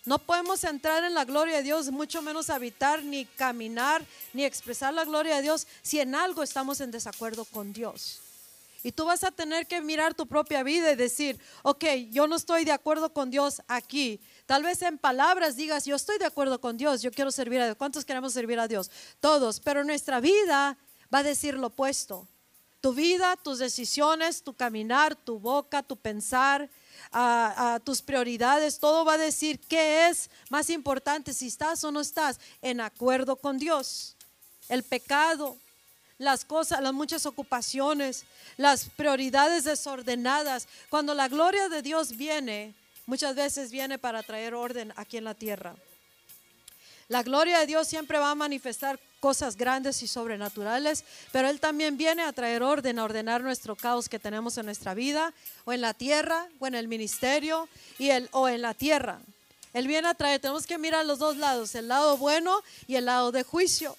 [0.04, 4.92] No podemos entrar en la gloria de Dios, mucho menos habitar, ni caminar, ni expresar
[4.92, 8.20] la gloria de Dios si en algo estamos en desacuerdo con Dios.
[8.82, 12.34] Y tú vas a tener que mirar tu propia vida y decir, ok, yo no
[12.34, 14.20] estoy de acuerdo con Dios aquí.
[14.44, 17.66] Tal vez en palabras digas, yo estoy de acuerdo con Dios, yo quiero servir a
[17.66, 17.76] Dios.
[17.76, 18.90] ¿Cuántos queremos servir a Dios?
[19.20, 19.60] Todos.
[19.60, 20.76] Pero nuestra vida
[21.14, 22.26] va a decir lo opuesto.
[22.82, 26.68] Tu vida, tus decisiones, tu caminar, tu boca, tu pensar,
[27.84, 32.40] tus prioridades, todo va a decir qué es más importante, si estás o no estás
[32.60, 34.16] en acuerdo con Dios.
[34.68, 35.56] El pecado,
[36.18, 38.24] las cosas, las muchas ocupaciones,
[38.56, 40.66] las prioridades desordenadas.
[40.90, 42.74] Cuando la gloria de Dios viene,
[43.06, 45.76] muchas veces viene para traer orden aquí en la tierra.
[47.12, 51.98] La gloria de Dios siempre va a manifestar cosas grandes y sobrenaturales, pero Él también
[51.98, 55.34] viene a traer orden, a ordenar nuestro caos que tenemos en nuestra vida,
[55.66, 59.20] o en la tierra, o en el ministerio, y el, o en la tierra.
[59.74, 63.04] Él viene a traer, tenemos que mirar los dos lados, el lado bueno y el
[63.04, 63.94] lado de juicio,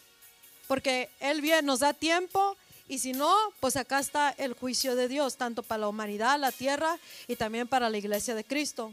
[0.67, 5.07] porque Él viene, nos da tiempo y si no, pues acá está el juicio de
[5.07, 6.97] Dios, tanto para la humanidad, la tierra
[7.27, 8.91] y también para la iglesia de Cristo.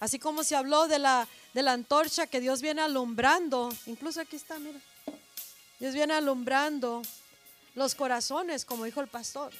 [0.00, 4.36] Así como se habló de la, de la antorcha que Dios viene alumbrando, incluso aquí
[4.36, 4.80] está, mira.
[5.78, 7.02] Dios viene alumbrando
[7.74, 9.52] los corazones, como dijo el pastor.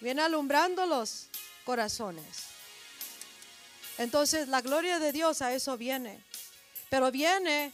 [0.00, 1.26] Viene alumbrando los
[1.64, 2.44] corazones.
[3.98, 6.24] Entonces la gloria de Dios a eso viene.
[6.88, 7.72] Pero viene,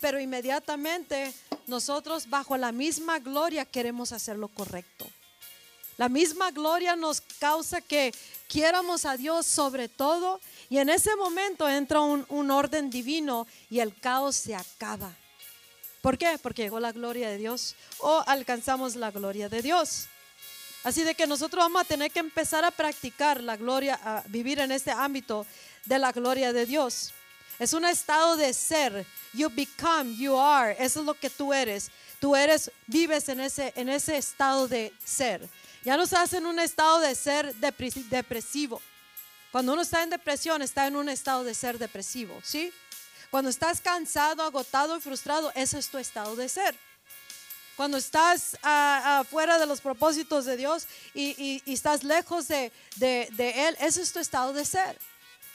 [0.00, 1.34] pero inmediatamente
[1.66, 5.06] nosotros bajo la misma gloria queremos hacer lo correcto.
[5.98, 8.14] La misma gloria nos causa que
[8.46, 13.98] quiéramos a Dios sobre todo y en ese momento entra un, orden divino y el
[13.98, 15.12] caos se acaba.
[16.00, 16.38] ¿Por qué?
[16.40, 20.06] Porque llegó la gloria de Dios o alcanzamos la gloria de Dios.
[20.84, 24.60] Así de que nosotros vamos a tener que empezar a practicar la gloria, a vivir
[24.60, 25.46] en este ámbito
[25.84, 27.12] de la gloria de Dios.
[27.58, 29.04] Es un estado de ser.
[29.32, 30.76] You become, you are.
[30.78, 31.90] Eso es lo que tú eres.
[32.20, 35.48] Tú eres, vives en ese, en ese estado de ser.
[35.84, 38.82] Ya no estás en un estado de ser depresivo.
[39.52, 42.72] Cuando uno está en depresión, está en un estado de ser depresivo, ¿sí?
[43.30, 46.76] Cuando estás cansado, agotado y frustrado, ese es tu estado de ser.
[47.76, 54.02] Cuando estás afuera fuera de los propósitos de Dios y, estás lejos de, Él, ese
[54.02, 54.98] es tu estado de ser.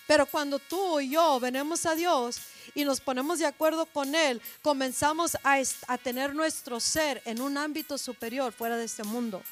[0.08, 2.40] Pero cuando tú y yo venimos a Dios
[2.76, 7.98] y nos ponemos de acuerdo con Él, comenzamos a tener nuestro ser en un ámbito
[7.98, 9.44] superior fuera de este mundo.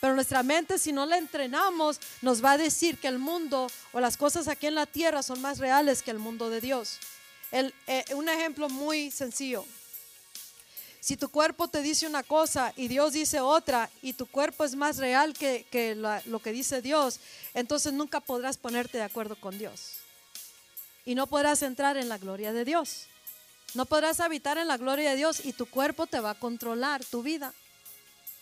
[0.00, 4.00] Pero nuestra mente, si no la entrenamos, nos va a decir que el mundo o
[4.00, 6.98] las cosas aquí en la tierra son más reales que el mundo de Dios.
[7.50, 9.64] Eh, un ejemplo muy sencillo.
[11.00, 14.74] Si tu cuerpo te dice una cosa y Dios dice otra y tu cuerpo es
[14.74, 15.64] más real que,
[16.26, 17.20] lo que dice Dios,
[17.54, 19.94] entonces nunca podrás ponerte de acuerdo con Dios.
[21.06, 23.06] Y no podrás entrar en la gloria de Dios.
[23.74, 27.04] No podrás habitar en la gloria de Dios y tu cuerpo te va a controlar
[27.04, 27.54] tu vida.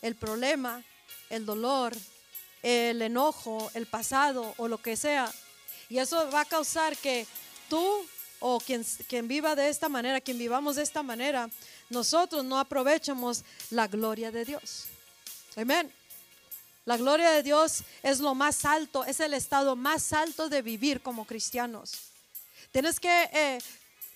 [0.03, 0.83] El problema
[1.31, 1.95] el dolor,
[2.63, 5.33] el enojo, el pasado o lo que sea.
[5.89, 7.27] Y eso va a causar que
[7.69, 8.07] tú
[8.41, 11.49] o quien, quien viva de esta manera, quien vivamos de esta manera,
[11.91, 14.87] nosotros no aprovechamos la gloria de Dios.
[15.57, 15.93] Amén.
[16.85, 21.01] La gloria de Dios es lo más alto, es el estado más alto de vivir
[21.01, 21.93] como cristianos.
[22.71, 23.59] Tienes que eh,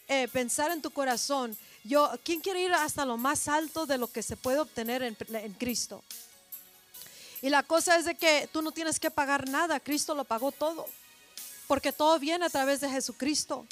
[0.09, 4.07] eh, pensar en tu corazón, yo, ¿quién quiere ir hasta lo más alto de lo
[4.07, 6.05] que se puede obtener en, en Cristo?
[7.42, 10.53] Y la cosa es de que tú no tienes que pagar nada, Cristo lo pagó
[10.53, 10.87] todo,
[11.66, 13.66] porque todo viene a través de Jesucristo.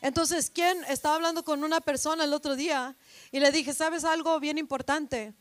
[0.00, 2.96] Entonces, ¿quién estaba hablando con una persona el otro día
[3.30, 5.34] y le dije, ¿sabes algo bien importante?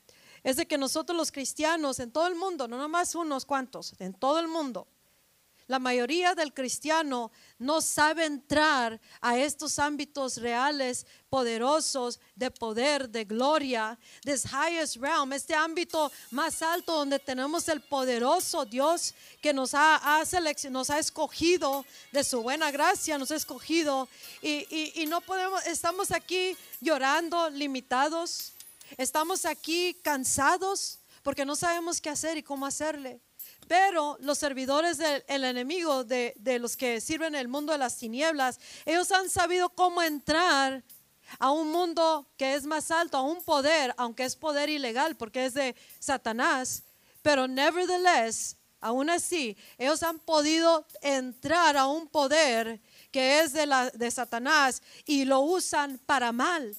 [0.43, 4.13] Es de que nosotros los cristianos en todo el mundo, no nomás unos cuantos, en
[4.13, 4.87] todo el mundo,
[5.69, 13.23] la mayoría del cristiano no sabe entrar a estos ámbitos reales, poderosos, de poder, de
[13.23, 19.75] gloria, this highest realm, este ámbito más alto donde tenemos el poderoso Dios que nos
[19.75, 20.23] ha,
[20.71, 24.09] nos ha escogido de su buena gracia, nos ha escogido
[24.41, 28.53] y, y no podemos, estamos aquí llorando, limitados,
[28.97, 33.21] estamos aquí cansados porque no sabemos qué hacer y cómo hacerle.
[33.69, 39.11] Pero los servidores del enemigo, de, los que sirven el mundo de las tinieblas, ellos
[39.11, 40.83] han sabido cómo entrar
[41.37, 45.45] a un mundo que es más alto, a un poder, aunque es poder ilegal porque
[45.45, 46.81] es de Satanás,
[47.21, 54.81] pero nevertheless, aún así, ellos han podido entrar a un poder que es de, Satanás
[55.05, 56.75] y lo usan para mal,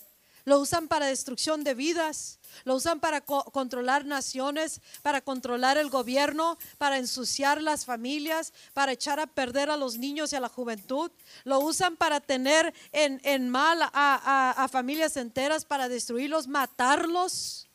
[0.51, 6.59] lo usan para destrucción de vidas, lo usan para controlar naciones, para controlar el gobierno,
[6.77, 11.13] para ensuciar las familias, para echar a perder a los niños y a la juventud.
[11.45, 17.69] Lo usan para tener en, mal a, familias enteras, para destruirlos, matarlos.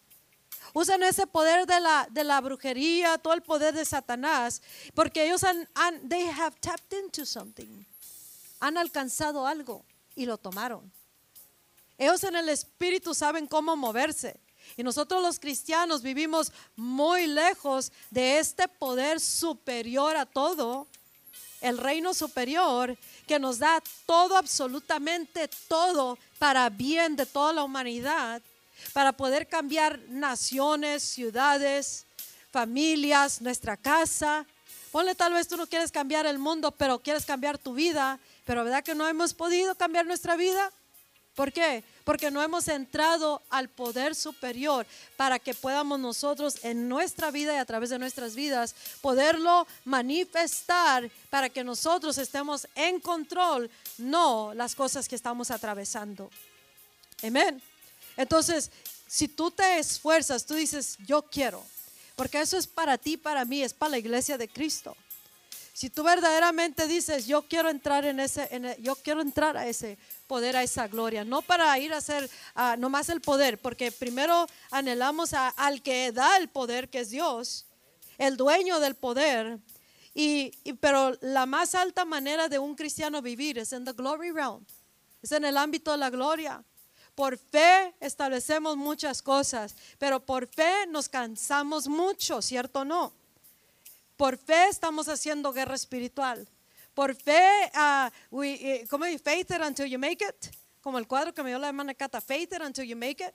[0.73, 4.61] Usan ese poder de la, de la brujería, todo el poder de Satanás,
[4.93, 7.85] porque ellos han, han, they have tapped into something.
[8.59, 10.91] Han alcanzado algo y lo tomaron.
[11.97, 14.39] Ellos en el espíritu saben cómo moverse.
[14.77, 20.87] Y nosotros los cristianos vivimos muy lejos de este poder superior a todo,
[21.61, 28.41] el reino superior que nos da todo, absolutamente todo para bien de toda la humanidad,
[28.93, 32.05] para poder cambiar naciones, ciudades,
[32.51, 34.45] familias, nuestra casa.
[34.91, 38.63] Ponle tal vez tú no quieres cambiar el mundo, pero quieres cambiar tu vida, pero
[38.63, 40.71] ¿verdad que no hemos podido cambiar nuestra vida?
[41.35, 41.83] ¿Por qué?
[42.05, 47.57] Porque no hemos entrado al poder superior para que podamos nosotros en nuestra vida y
[47.57, 54.75] a través de nuestras vidas poderlo manifestar para que nosotros estemos en control, no las
[54.75, 56.31] cosas que estamos atravesando.
[57.21, 57.61] Amén.
[58.15, 58.71] Entonces,
[59.07, 61.65] si tú te esfuerzas, tú dices, yo quiero,
[62.15, 64.95] porque eso es para ti, para mí, es para la iglesia de Cristo.
[65.75, 70.55] Si tú verdaderamente dices, yo quiero entrar en ese, yo quiero entrar a ese poder,
[70.55, 75.33] a esa gloria, no para ir a hacer uh, nomás el poder, porque primero anhelamos
[75.33, 77.65] al que da el poder, que es Dios,
[78.17, 79.59] el dueño del poder.
[80.13, 84.65] Y, pero la más alta manera de un cristiano vivir es en the glory realm,
[85.21, 86.63] es en el ámbito de la gloria.
[87.15, 93.24] Por fe establecemos muchas cosas, pero por fe nos cansamos mucho, ¿cierto o no?
[94.17, 96.47] Por fe estamos haciendo guerra espiritual.
[96.93, 99.19] Por fe, uh, we, ¿cómo dice?
[99.19, 100.55] Faith it until you make it.
[100.81, 103.33] Como el cuadro que me dio la hermana Cata, faith it until you make it.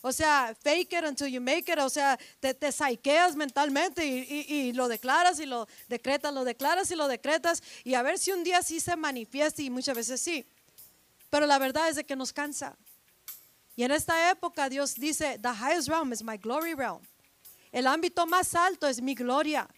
[0.00, 1.78] O sea, fake it until you make it.
[1.78, 6.90] O sea, te, te saqueas mentalmente y, y, lo declaras y lo decretas, lo declaras
[6.90, 7.62] y lo decretas.
[7.84, 10.46] Y a ver si un día sí se manifiesta y muchas veces sí.
[11.30, 12.76] pero la verdad es de que nos cansa.
[13.76, 17.00] Y en esta época Dios dice, the highest realm is my glory realm.
[17.72, 19.68] El ámbito más alto es mi gloria.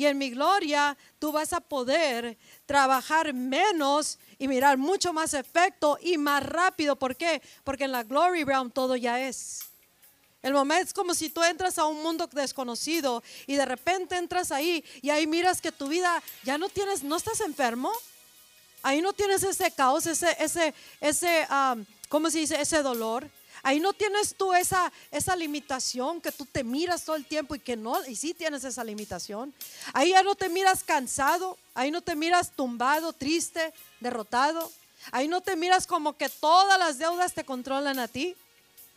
[0.00, 5.98] Y en mi gloria tú vas a poder trabajar menos y mirar mucho más efecto
[6.00, 6.96] y más rápido.
[6.96, 7.42] ¿Por qué?
[7.64, 9.60] Porque en la glory realm todo ya es.
[10.42, 14.52] El momento es como si tú entras a un mundo desconocido y de repente entras
[14.52, 17.92] ahí y ahí miras que tu vida ya no tienes, no estás enfermo.
[18.82, 20.72] Ahí no tienes ese caos, ese, ese,
[21.02, 22.58] ese, um, ¿cómo se dice?
[22.58, 23.28] Ese dolor.
[23.62, 27.60] Ahí no tienes tú esa, esa limitación que tú te miras todo el tiempo y
[27.60, 29.52] que no, y sí tienes esa limitación.
[29.92, 34.70] Ahí ya no te miras cansado, ahí no te miras tumbado, triste, derrotado.
[35.12, 38.36] Ahí no te miras como que todas las deudas te controlan a ti.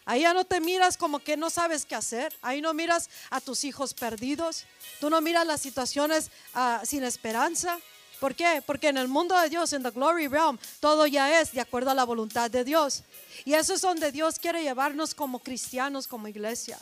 [0.06, 2.36] Ahí ya no te miras como que no sabes qué hacer.
[2.42, 4.66] Ahí no miras a tus hijos perdidos.
[5.00, 7.80] Tú no miras las situaciones ah, sin esperanza.
[8.24, 8.64] ¿Por qué?
[8.66, 11.90] Porque en el mundo de Dios, en the glory realm, todo ya es de acuerdo
[11.90, 13.04] a la voluntad de Dios.
[13.44, 16.80] Y eso es donde Dios quiere llevarnos como cristianos, como iglesia.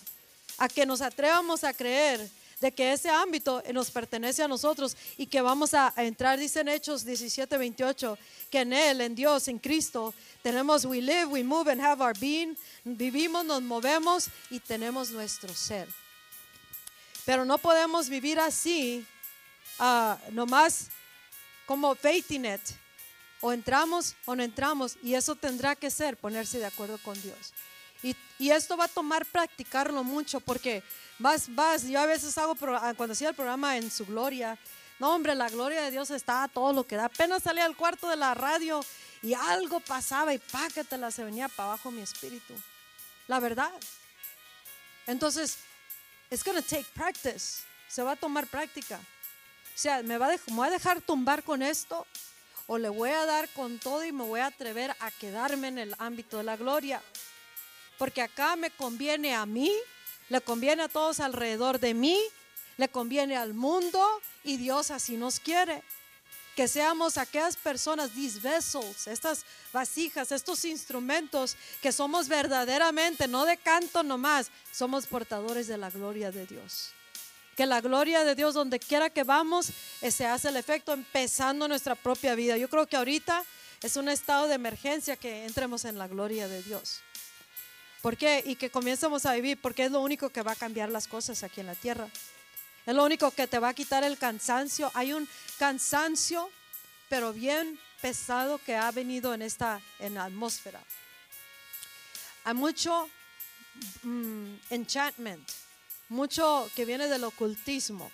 [0.60, 2.30] A que nos atrevamos a creer
[2.60, 7.04] de que ese ámbito nos pertenece a nosotros y que vamos a, entrar, dicen Hechos
[7.04, 8.20] 17, 28,
[8.52, 10.14] que en Él, en Dios, en Cristo,
[10.44, 15.52] tenemos we live, we move and have our being, vivimos, nos movemos y tenemos nuestro
[15.56, 15.88] ser.
[17.26, 19.04] Pero no podemos vivir así,
[19.80, 20.92] uh, nomás
[21.72, 22.62] como faith in it.
[23.40, 27.54] O entramos o no entramos y eso tendrá que ser ponerse de acuerdo con Dios.
[28.04, 30.84] Y, esto va a tomar practicarlo mucho porque
[31.18, 34.58] vas, vas, yo a veces hago, ah, cuando hacía el programa en su gloria,
[35.00, 37.06] no hombre, la gloria de Dios está todo lo que da.
[37.06, 38.84] Apenas salía al cuarto de la radio
[39.22, 42.54] y algo pasaba y pácatela, se venía para abajo mi espíritu.
[43.28, 43.72] La verdad.
[45.08, 45.58] Entonces,
[46.30, 47.62] it's to take practice.
[47.88, 49.00] Se va a tomar práctica.
[49.82, 52.06] Sea, ¿me va a, me va a dejar tumbar con esto?
[52.68, 55.80] ¿O le voy a dar con todo y me voy a atrever a quedarme en
[55.80, 57.02] el ámbito de la gloria?
[57.98, 59.74] Porque acá me conviene a mí,
[60.30, 62.16] le conviene a todos alrededor de mí,
[62.78, 64.08] le conviene al mundo
[64.44, 65.82] y Dios así nos quiere.
[66.56, 73.58] Que seamos aquellas personas, these vessels, estas vasijas, estos instrumentos, que somos verdaderamente, no de
[73.58, 76.94] canto nomás, somos portadores de la gloria de Dios.
[77.62, 79.70] Que la gloria de Dios, donde quiera que vamos,
[80.02, 82.58] eh, se hace el efecto empezando nuestra propia vida.
[82.58, 83.46] Yo creo que ahorita
[83.84, 87.02] es un estado de emergencia que entremos en la gloria de Dios.
[88.02, 88.42] ¿Por qué?
[88.48, 91.44] Y que comiencemos a vivir, porque es lo único que va a cambiar las cosas
[91.44, 92.08] aquí en la tierra.
[92.88, 94.90] Es lo único que te va a quitar el cansancio.
[94.96, 96.50] Hay un cansancio,
[97.10, 100.84] pero bien pesado que ha venido en esta en la atmósfera.
[102.44, 103.08] Hay mucho
[104.02, 105.48] mm, enchantment,
[106.12, 108.12] mucho que viene del ocultismo.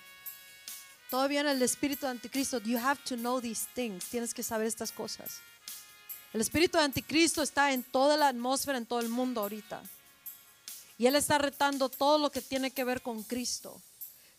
[1.09, 2.59] Todo viene del espíritu de anticristo.
[2.59, 4.05] You have to know these things.
[4.05, 5.39] Tienes que saber estas cosas.
[6.33, 9.81] El espíritu de anticristo está en toda la atmósfera, en todo el mundo ahorita.
[10.97, 13.81] Y él está retando todo lo que tiene que ver con Cristo.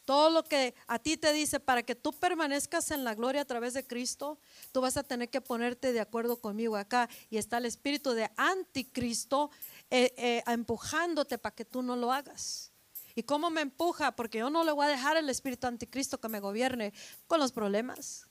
[0.04, 3.44] Todo lo que a ti te dice para que tú permanezcas en la gloria a
[3.44, 4.38] través de Cristo,
[4.72, 7.08] tú vas a tener que ponerte de acuerdo conmigo acá.
[7.30, 9.50] Y está el espíritu de anticristo
[9.90, 12.70] eh, eh, empujándote para que tú no lo hagas.
[13.18, 14.12] ¿Y cómo me empuja?
[14.12, 16.92] Porque yo no le voy a dejar el espíritu anticristo que me gobierne
[17.26, 18.28] con los problemas,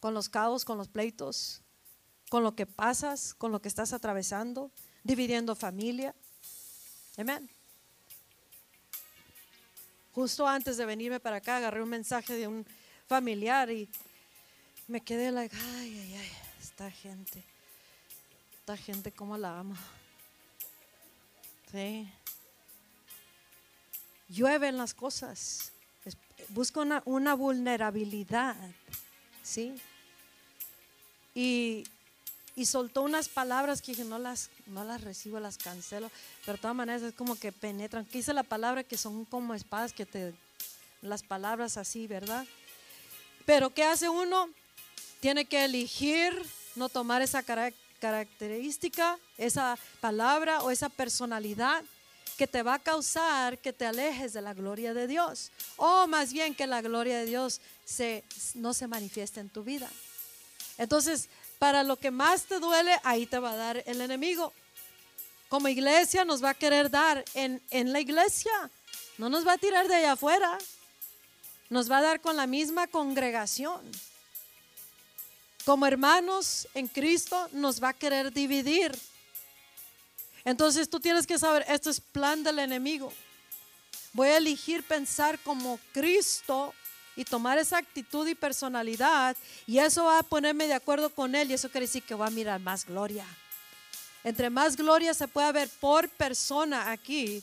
[0.00, 1.60] con los caos, con los pleitos,
[2.30, 4.70] con lo que pasas, con lo que estás atravesando,
[5.04, 6.14] dividiendo familia.
[7.18, 7.50] Amén.
[10.14, 12.66] Justo antes de venirme para acá, agarré un mensaje de un
[13.06, 13.86] familiar y
[14.88, 17.44] me quedé like, ay, ay, ay, esta gente,
[18.60, 19.76] esta gente, ¿cómo la amo?
[21.70, 22.10] Sí.
[24.28, 25.72] Llueven las cosas.
[26.50, 28.56] Busco una, una vulnerabilidad.
[29.42, 29.74] ¿Sí?
[31.34, 31.84] Y
[32.58, 36.10] y soltó unas palabras que dije, no las, no las recibo, las cancelo,
[36.46, 38.06] pero de todas maneras es como que penetran.
[38.06, 38.82] ¿Qué dice la palabra?
[38.82, 40.32] Que son como espadas que te,
[41.02, 42.46] las palabras así, ¿verdad?
[43.44, 44.48] Pero ¿qué hace uno?
[45.20, 46.32] Tiene que elegir
[46.76, 47.42] no tomar esa
[48.00, 51.84] característica, esa palabra o esa personalidad
[52.36, 55.50] que te va a causar que te alejes de la gloria de Dios.
[55.76, 58.24] O más bien que la gloria de Dios se,
[58.54, 59.90] no se manifieste en tu vida.
[60.78, 61.28] Entonces,
[61.58, 64.52] para lo que más te duele, ahí te va a dar el enemigo.
[65.48, 68.70] Como iglesia nos va a querer dar en, en la iglesia.
[69.16, 70.58] No nos va a tirar de allá afuera.
[71.70, 73.80] Nos va a dar con la misma congregación.
[75.64, 78.96] Como hermanos en Cristo nos va a querer dividir.
[80.46, 83.12] Entonces tú tienes que saber, esto es plan del enemigo.
[84.12, 86.72] Voy a elegir pensar como Cristo
[87.16, 89.36] y tomar esa actitud y personalidad
[89.66, 92.28] y eso va a ponerme de acuerdo con Él y eso quiere decir que va
[92.28, 93.26] a mirar más gloria.
[94.22, 97.42] Entre más gloria se pueda ver por persona aquí,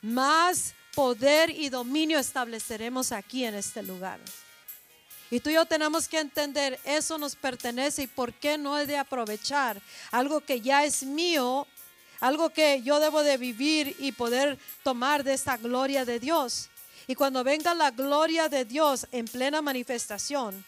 [0.00, 4.20] más poder y dominio estableceremos aquí en este lugar.
[5.32, 8.86] Y tú y yo tenemos que entender, eso nos pertenece y por qué no he
[8.86, 9.82] de aprovechar
[10.12, 11.66] algo que ya es mío,
[12.20, 16.68] algo que yo debo de vivir y poder tomar de esta gloria de Dios.
[17.06, 20.64] Y cuando venga la gloria de Dios en plena manifestación,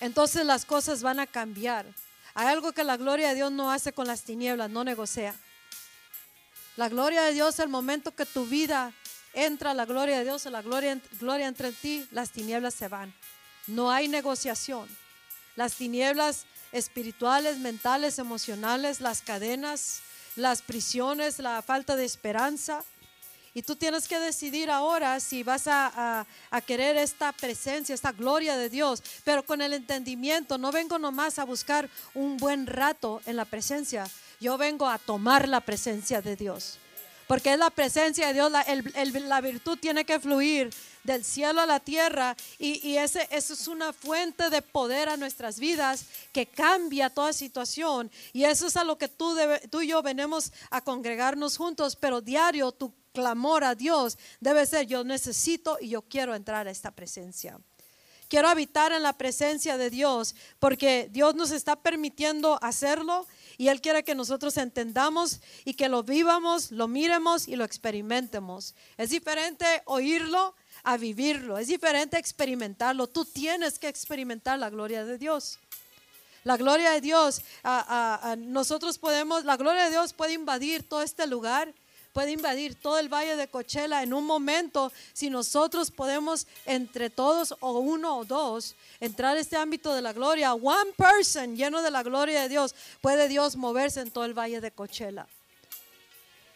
[0.00, 1.86] entonces las cosas van a cambiar.
[2.34, 5.34] Hay algo que la gloria de Dios no hace con las tinieblas, no negocia.
[6.76, 8.92] La gloria de Dios, el momento que tu vida
[9.34, 13.12] entra la gloria de Dios, la gloria, gloria entra en ti, las tinieblas se van.
[13.66, 14.88] No hay negociación.
[15.56, 20.00] Las tinieblas espirituales, mentales, emocionales, las cadenas,
[20.38, 22.84] las prisiones, la falta de esperanza.
[23.54, 26.26] Y tú tienes que decidir ahora si vas a,
[26.66, 30.58] querer esta presencia, esta gloria de Dios, pero con el entendimiento.
[30.58, 34.06] No vengo nomás a buscar un buen rato en la presencia.
[34.40, 36.78] Yo vengo a tomar la presencia de Dios.
[37.26, 40.70] Porque es la presencia de Dios, la, la virtud tiene que fluir
[41.08, 45.58] del cielo a la tierra y, ese, eso es una fuente de poder a nuestras
[45.58, 49.34] vidas que cambia toda situación y eso es a lo que tú,
[49.70, 54.86] tú y yo venimos a congregarnos juntos, pero diario tu clamor a Dios debe ser
[54.86, 57.58] yo necesito y yo quiero entrar a esta presencia.
[58.28, 63.80] Quiero habitar en la presencia de Dios porque Dios nos está permitiendo hacerlo y Él
[63.80, 68.74] quiere que nosotros entendamos y que lo vivamos, lo miremos y lo experimentemos.
[68.98, 70.54] Es diferente oírlo
[70.88, 73.06] a vivirlo, es diferente experimentarlo.
[73.06, 75.58] Tú tienes que experimentar la gloria de Dios.
[76.44, 77.42] La gloria de Dios,
[78.38, 81.74] nosotros podemos, la gloria de Dios puede invadir todo este lugar,
[82.14, 87.54] puede invadir todo el valle de Cochela en un momento si nosotros podemos entre todos
[87.60, 90.54] o uno o dos entrar a este ámbito de la gloria.
[90.54, 94.62] One person lleno de la gloria de Dios, puede Dios moverse en todo el valle
[94.62, 95.28] de Cochela.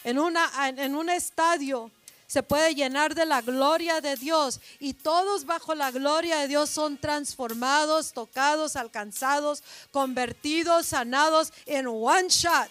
[0.04, 1.90] En, una, en un estadio
[2.32, 6.70] se puede llenar de la gloria de Dios y todos bajo la gloria de Dios
[6.70, 12.70] son transformados, tocados, alcanzados, convertidos, sanados en one shot.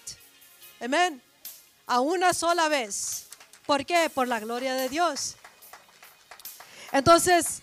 [0.80, 1.22] Amén.
[1.86, 3.28] A una sola vez.
[3.68, 4.10] ¿Por qué?
[4.10, 5.36] Por la gloria de Dios.
[6.92, 7.62] Entonces,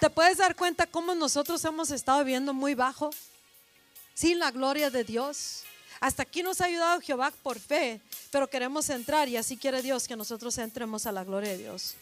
[0.00, 3.10] ¿te puedes dar cuenta cómo nosotros hemos estado viviendo muy bajo?
[4.14, 5.64] Sin la gloria de Dios.
[6.00, 10.06] Hasta aquí nos ha ayudado Jehová por fe, pero queremos entrar y así quiere Dios
[10.06, 11.94] que nosotros entremos a la gloria de Dios.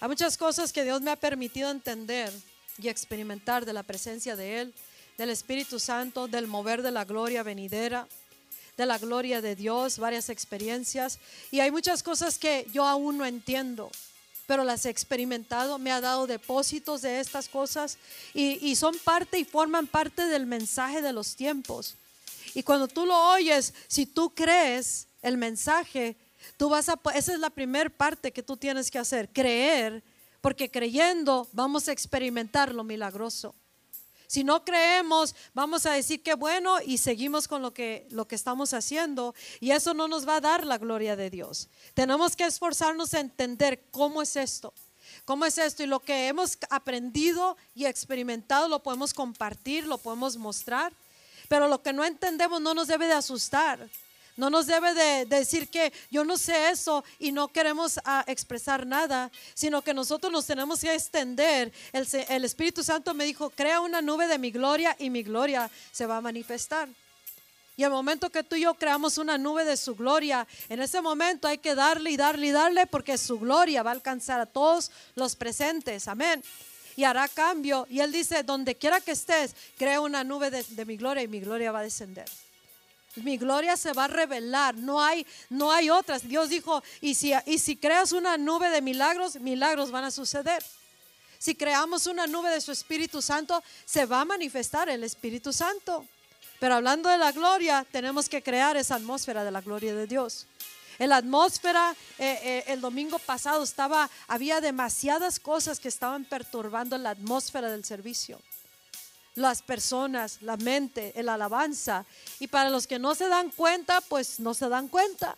[0.00, 2.32] Hay muchas cosas que Dios me ha permitido entender
[2.78, 4.74] y experimentar de la presencia de Él,
[5.16, 8.06] del Espíritu Santo, del mover de la gloria venidera,
[8.76, 11.18] de la gloria de Dios, varias experiencias.
[11.50, 13.90] Y hay muchas cosas que yo aún no entiendo,
[14.46, 17.98] pero las he experimentado, me ha dado depósitos de estas cosas
[18.34, 21.96] y, son parte y forman parte del mensaje de los tiempos.
[22.56, 26.16] Y cuando tú lo oyes, si tú crees el mensaje,
[26.56, 30.02] tú vas a, esa es la primera parte que tú tienes que hacer, creer,
[30.40, 33.54] porque creyendo vamos a experimentar lo milagroso.
[34.26, 38.36] Si no creemos, vamos a decir que bueno y seguimos con lo que, lo que
[38.36, 41.68] estamos haciendo y eso no nos va a dar la gloria de Dios.
[41.92, 44.72] Tenemos que esforzarnos a entender cómo es esto.
[45.26, 45.82] ¿Cómo es esto?
[45.82, 50.94] Y lo que hemos aprendido y experimentado lo podemos compartir, lo podemos mostrar.
[51.48, 53.88] Pero lo que no entendemos no nos debe de asustar.
[54.36, 58.86] No nos debe de, decir que yo no sé eso y no queremos ah, expresar
[58.86, 61.72] nada, sino que nosotros nos tenemos que extender.
[61.90, 65.70] El, el Espíritu Santo me dijo, crea una nube de mi gloria y mi gloria
[65.90, 66.88] se va a manifestar.
[67.78, 71.00] Y el momento que tú y yo creamos una nube de su gloria, en ese
[71.00, 74.46] momento hay que darle y darle y darle porque su gloria va a alcanzar a
[74.46, 76.08] todos los presentes.
[76.08, 76.42] Amén
[76.96, 77.86] y hará cambio.
[77.88, 81.40] Y Él dice, donde quiera que estés, crea una nube de, mi gloria y mi
[81.40, 82.28] gloria va a descender.
[83.16, 86.26] Mi gloria se va a revelar, no hay, no hay otras.
[86.26, 90.62] Dios dijo, y si, y si creas una nube de milagros, milagros van a suceder.
[91.38, 96.04] Si creamos una nube de su Espíritu Santo, se va a manifestar el Espíritu Santo.
[96.58, 100.46] Pero hablando de la gloria, tenemos que crear esa atmósfera de la gloria de Dios.
[100.98, 106.96] En la atmósfera, eh, eh, el domingo pasado estaba, había demasiadas cosas que estaban perturbando
[106.96, 108.40] la atmósfera del servicio.
[109.34, 112.06] Las personas, la mente, el alabanza.
[112.40, 115.36] Y para los que no se dan cuenta, pues no se dan cuenta.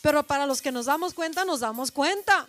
[0.00, 2.48] Pero para los que nos damos cuenta, nos damos cuenta.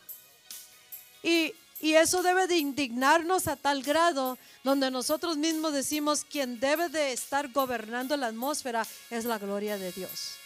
[1.23, 6.89] Y, y eso debe de indignarnos a tal grado donde nosotros mismos decimos quien debe
[6.89, 10.42] de estar gobernando la atmósfera es la gloria de Dios.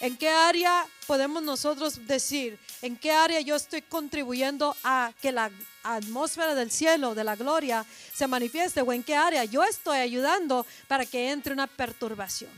[0.00, 5.50] ¿En qué área podemos nosotros decir, en qué área yo estoy contribuyendo a que la
[5.82, 7.84] atmósfera del cielo, de la gloria,
[8.14, 8.82] se manifieste?
[8.82, 12.52] ¿O en qué área yo estoy ayudando para que entre una perturbación?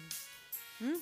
[0.80, 0.97] ¿Mm?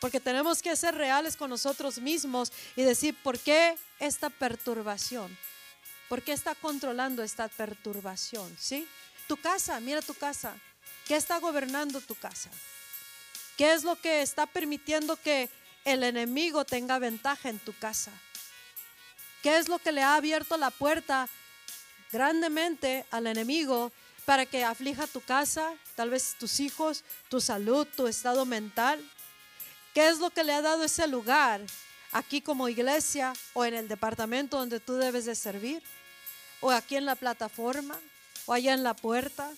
[0.00, 5.34] Porque tenemos que ser reales con nosotros mismos y decir, ¿por qué esta perturbación?
[6.10, 8.54] ¿Por qué está controlando esta perturbación?
[8.60, 8.86] ¿Sí?
[9.26, 10.54] Tu casa, mira tu casa.
[11.06, 12.50] ¿Qué está gobernando tu casa?
[13.56, 15.48] ¿Qué es lo que está permitiendo que
[15.84, 18.10] el enemigo tenga ventaja en tu casa?
[19.42, 21.28] ¿Qué es lo que le ha abierto la puerta
[22.10, 23.92] grandemente al enemigo
[24.24, 29.04] para que aflija tu casa, tal vez tus hijos, tu salud, tu estado mental?
[29.92, 31.60] ¿Qué es lo que le ha dado ese lugar
[32.10, 35.82] aquí como iglesia o en el departamento donde tú debes de servir?
[36.60, 38.00] ¿O aquí en la plataforma?
[38.46, 39.52] ¿O allá en la puerta?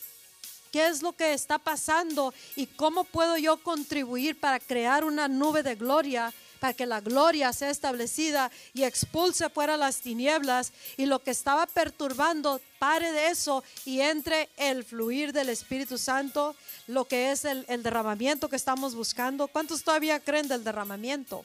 [0.73, 5.63] ¿Qué es lo que está pasando y cómo puedo yo contribuir para crear una nube
[5.63, 6.33] de gloria?
[6.61, 11.67] Para que la gloria sea establecida y expulse fuera las tinieblas y lo que estaba
[11.67, 16.57] perturbando pare de eso y entre el fluir del Espíritu Santo,
[16.87, 19.49] lo que es el, derramamiento que estamos buscando.
[19.49, 21.45] ¿Cuántos todavía creen del derramamiento?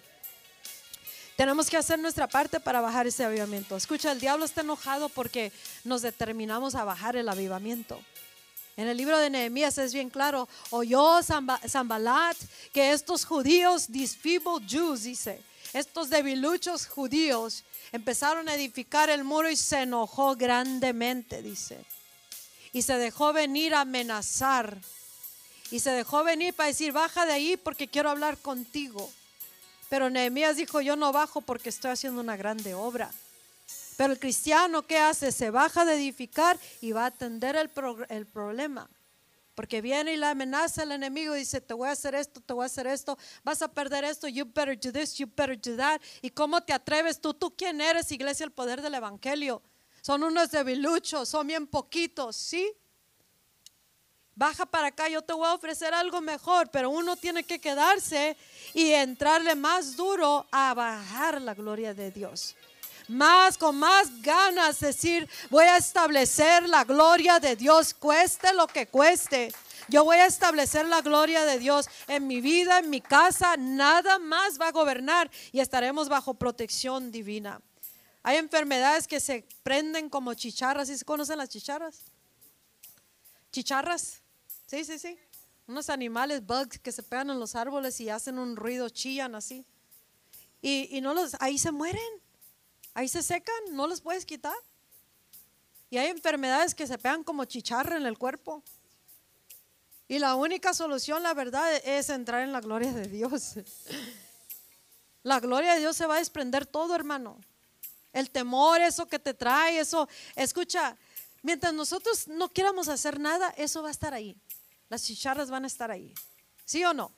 [1.36, 3.76] Tenemos que hacer nuestra parte para bajar ese avivamiento.
[3.76, 5.52] Escucha, el diablo está enojado porque
[5.84, 8.02] nos determinamos a bajar el avivamiento.
[8.78, 12.38] En el libro de Nehemías es bien claro, oyó Zambalat
[12.74, 14.18] que estos judíos, these
[14.68, 15.42] Jews, dice,
[15.74, 21.84] estos debiluchos judíos empezaron a edificar el muro y se enojó grandemente, dice.
[22.74, 24.78] Y se dejó venir a amenazar.
[25.72, 29.12] Y se dejó venir para decir, baja de ahí porque quiero hablar contigo.
[29.90, 33.12] Pero Nehemías dijo, yo no bajo porque estoy haciendo una grande obra.
[34.02, 35.32] Pero el cristiano, ¿qué hace?
[35.32, 38.90] Se baja de edificar y va a atender el, problema.
[39.54, 42.52] Porque viene y la amenaza el enemigo y dice, te voy a hacer esto, te
[42.52, 45.78] voy a hacer esto, vas a perder esto, you better do this, you better do
[45.78, 46.02] that.
[46.24, 47.36] ¿Y cómo te atreves tú?
[47.36, 49.62] ¿Tú quién eres, iglesia, el poder del evangelio?
[50.02, 52.74] Son unos debiluchos, son bien poquitos, ¿sí?
[54.34, 58.36] Baja para acá, yo te voy a ofrecer algo mejor, pero uno tiene que quedarse
[58.74, 62.56] y entrarle más duro a bajar la gloria de Dios
[63.08, 68.88] más, con más ganas, decir, voy a establecer la gloria de Dios, cueste lo que
[68.88, 69.52] cueste.
[69.88, 74.20] Yo voy a establecer la gloria de Dios en mi vida, en mi casa, nada
[74.20, 77.62] más va a gobernar y estaremos bajo protección divina.
[78.24, 82.04] Hay enfermedades que se prenden como chicharras, ¿sí se conocen las chicharras?
[83.52, 84.22] Chicharras,
[84.68, 85.18] sí, sí, sí.
[85.68, 89.66] Unos animales, bugs que se pegan en los árboles y hacen un ruido, chillan así.
[90.62, 92.21] Y, y no los, ahí se mueren.
[92.94, 94.56] Ahí se secan, no los puedes quitar.
[95.90, 98.64] Y hay enfermedades que se pegan como chicharra en el cuerpo.
[100.08, 103.56] Y la única solución, la verdad, es entrar en la gloria de Dios.
[105.24, 107.40] La gloria de Dios se va a desprender todo, hermano.
[108.12, 110.10] El temor, eso que te trae, eso.
[110.36, 110.98] Escucha,
[111.44, 114.36] mientras nosotros no quieramos hacer nada, eso va a estar ahí.
[114.90, 116.12] Las chicharras van a estar ahí.
[116.66, 117.12] ¿Sí o no?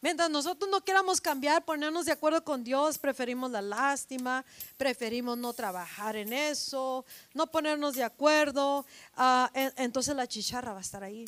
[0.00, 4.44] Mientras nosotros no queramos cambiar, ponernos de acuerdo con Dios, preferimos la lástima,
[4.76, 8.86] preferimos no trabajar en eso, no ponernos de acuerdo,
[9.16, 11.24] ah, entonces la chicharra va a estar ahí.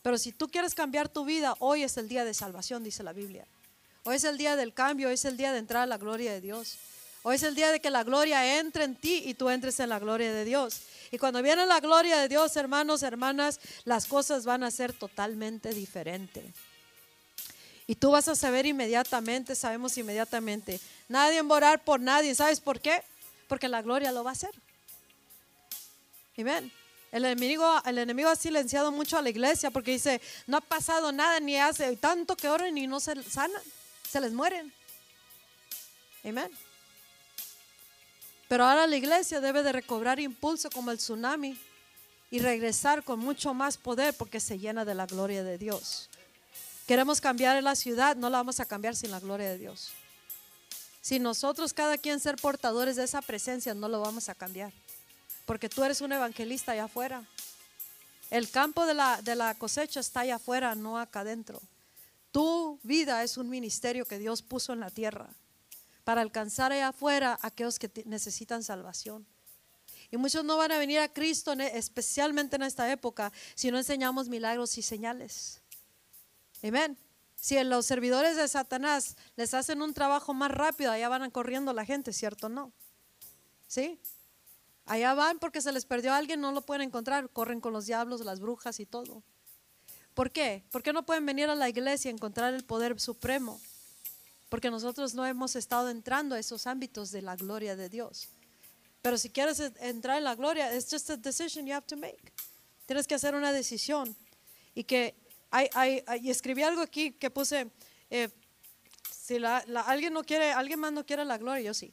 [0.00, 3.12] Pero si tú quieres cambiar tu vida, hoy es el día de salvación, dice la
[3.12, 3.46] Biblia.
[4.04, 6.32] Hoy es el día del cambio, hoy es el día de entrar a la gloria
[6.32, 6.78] de Dios.
[7.24, 9.88] Hoy es el día de que la gloria entre en ti y tú entres en
[9.88, 10.80] la gloria de Dios.
[11.10, 15.74] Y cuando viene la gloria de Dios, hermanos, hermanas, las cosas van a ser totalmente
[15.74, 16.54] diferentes.
[17.86, 20.80] Y tú vas a saber inmediatamente, sabemos inmediatamente.
[21.08, 22.34] Nadie va a orar por nadie.
[22.34, 23.02] ¿Sabes por qué?
[23.48, 24.50] Porque la gloria lo va a hacer.
[26.36, 26.72] Amén.
[27.12, 31.12] El enemigo, el enemigo ha silenciado mucho a la iglesia porque dice, no ha pasado
[31.12, 33.62] nada, ni hace tanto que oren y no se sanan,
[34.08, 34.72] se les mueren.
[36.24, 36.50] Amén.
[38.48, 41.58] Pero ahora la iglesia debe de recobrar impulso como el tsunami
[42.30, 46.10] y regresar con mucho más poder porque se llena de la gloria de Dios.
[46.86, 49.90] Queremos cambiar la ciudad, no la vamos a cambiar sin la gloria de Dios.
[51.00, 54.72] Si nosotros cada quien ser portadores de esa presencia, no lo vamos a cambiar.
[55.44, 57.24] Porque tú eres un evangelista allá afuera.
[58.30, 61.60] El campo de la, de la cosecha está allá afuera, no acá adentro.
[62.30, 65.28] Tu vida es un ministerio que Dios puso en la tierra
[66.04, 69.26] para alcanzar allá afuera a aquellos que necesitan salvación.
[70.10, 74.28] Y muchos no van a venir a Cristo, especialmente en esta época, si no enseñamos
[74.28, 75.60] milagros y señales.
[76.62, 76.98] Amén.
[77.34, 81.84] Si los servidores de Satanás les hacen un trabajo más rápido, allá van corriendo la
[81.84, 82.48] gente, ¿cierto?
[82.48, 82.72] No.
[83.66, 84.00] ¿Sí?
[84.86, 88.20] Allá van porque se les perdió alguien, no lo pueden encontrar, corren con los diablos,
[88.22, 89.22] las brujas y todo.
[90.14, 90.64] ¿Por qué?
[90.70, 93.60] ¿Por qué no pueden venir a la iglesia y encontrar el poder supremo?
[94.48, 98.28] Porque nosotros no hemos estado entrando a esos ámbitos de la gloria de Dios.
[99.02, 102.32] Pero si quieres entrar en la gloria, it's just a decision you have to make.
[102.86, 104.16] Tienes que hacer una decisión
[104.74, 105.14] y que
[106.20, 107.70] y escribí algo aquí que puse,
[108.10, 108.28] eh,
[109.10, 111.92] si la- alguien no quiere, alguien más no quiere la gloria, yo sí.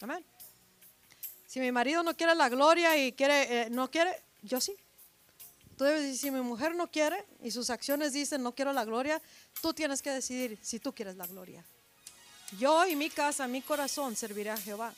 [0.00, 0.24] Amén.
[1.46, 4.76] Si mi marido no quiere la gloria y quiere, eh, no quiere, yo sí.
[5.76, 8.84] Tú debes decir, si mi mujer no quiere y sus acciones dicen no quiero la
[8.84, 9.20] gloria,
[9.60, 11.64] tú tienes que decidir si tú quieres la gloria.
[12.58, 14.94] Yo y mi casa, mi corazón serviré a Jehová.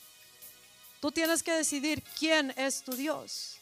[1.00, 3.58] Tú tienes que decidir quién es tu Dios.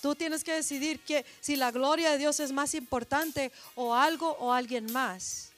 [0.00, 4.30] Tú tienes que decidir que, si la gloria de Dios es más importante o algo
[4.38, 5.50] o alguien más.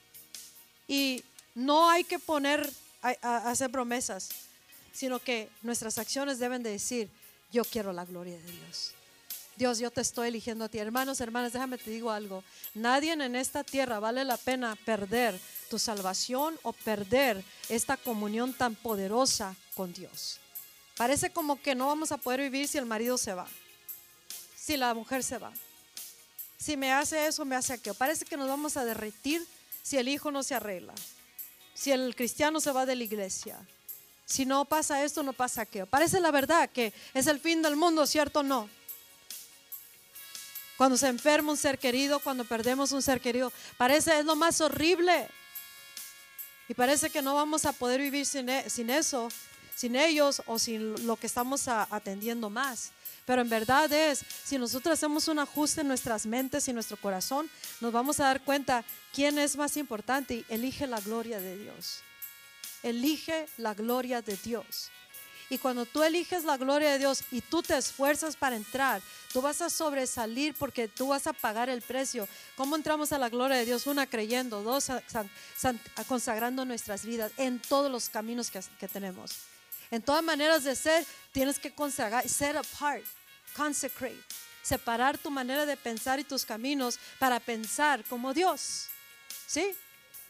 [0.86, 1.22] Y
[1.54, 2.70] no hay que poner
[3.02, 4.30] a, hacer promesas,
[4.92, 7.08] sino que nuestras acciones deben de decir,
[7.52, 8.92] yo quiero la gloria de Dios.
[9.56, 10.78] Dios, yo te estoy eligiendo a ti.
[10.78, 12.44] Hermanos, hermanas, déjame te digo algo.
[12.74, 18.76] Nadie en esta tierra vale la pena perder tu salvación o perder esta comunión tan
[18.76, 20.38] poderosa con Dios.
[20.96, 23.48] Parece como que no vamos a poder vivir si el marido se va,
[24.68, 25.50] si la mujer se va.
[26.58, 27.94] Si me hace eso, me hace aquello.
[27.94, 29.42] Parece que nos vamos a derretir
[29.82, 30.92] si el hijo no se arregla,
[31.72, 33.58] si el cristiano se va de la iglesia.
[34.26, 35.86] Si no pasa esto, no pasa aquello.
[35.86, 38.68] Parece la verdad que es el fin del mundo, ¿cierto no?
[40.76, 44.60] Cuando se enferma un ser querido, cuando perdemos un ser querido, parece es lo más
[44.60, 45.28] horrible.
[46.68, 49.30] Y parece que no vamos a poder vivir sin, e- eso,
[49.74, 52.92] sin ellos o sin lo que estamos atendiendo más.
[53.28, 57.50] Pero en verdad es, si nosotros hacemos un ajuste en nuestras mentes y nuestro corazón,
[57.78, 62.00] nos vamos a dar cuenta quién es más importante y elige la gloria de Dios.
[62.82, 64.88] Elige la gloria de Dios.
[65.50, 69.42] Y cuando tú eliges la gloria de Dios y tú te esfuerzas para entrar, tú
[69.42, 72.26] vas a sobresalir porque tú vas a pagar el precio.
[72.56, 73.86] ¿Cómo entramos a la gloria de Dios?
[73.86, 74.62] Una, creyendo.
[74.62, 74.90] Dos,
[76.06, 79.32] consagrando nuestras vidas en todos los caminos que, que tenemos.
[79.90, 83.04] En todas maneras de ser, tienes que consagrar, set apart,
[83.58, 84.22] consecrate,
[84.62, 88.86] separar tu manera de pensar y tus caminos para pensar como Dios.
[89.46, 89.74] ¿Sí?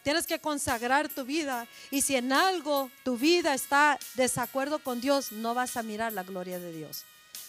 [0.03, 5.31] Tienes que consagrar tu vida y si en algo tu vida está desacuerdo con Dios,
[5.31, 7.03] no vas a mirar la gloria de Dios.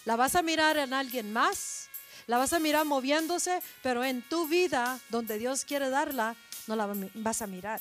[0.04, 1.88] La vas a mirar en alguien más,
[2.26, 6.88] la vas a mirar moviéndose, pero en tu vida, donde Dios quiere darla, no la
[7.14, 7.80] vas a mirar.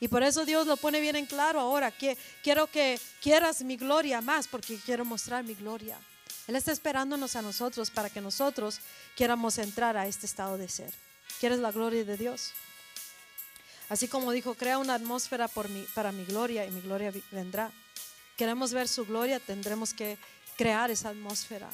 [0.00, 3.76] Y por eso Dios lo pone bien en claro ahora, que quiero que quieras mi
[3.76, 5.98] gloria más, porque quiero mostrar mi gloria.
[6.46, 8.80] Él está esperándonos a nosotros para que nosotros
[9.16, 10.92] quieramos entrar a este estado de ser.
[11.40, 12.52] ¿Quieres la gloria de Dios?
[13.88, 17.70] Así como dijo, crea una atmósfera por mi, para mi gloria y mi gloria vendrá.
[18.36, 20.18] Queremos ver su gloria, tendremos que
[20.56, 21.68] crear esa atmósfera.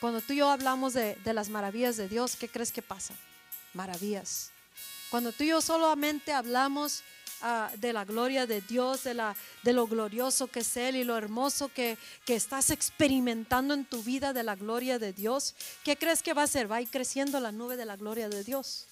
[0.00, 3.14] Cuando tú y yo hablamos de, de las maravillas de Dios, ¿qué crees que pasa?
[3.74, 4.50] Maravillas.
[5.10, 7.02] Cuando tú y yo solamente hablamos
[7.42, 11.04] ah, de la gloria de Dios, de, la, de lo glorioso que es Él y
[11.04, 15.96] lo hermoso que, que estás experimentando en tu vida de la gloria de Dios, ¿qué
[15.96, 16.70] crees que va a hacer?
[16.70, 18.86] Va a ir creciendo la nube de la gloria de Dios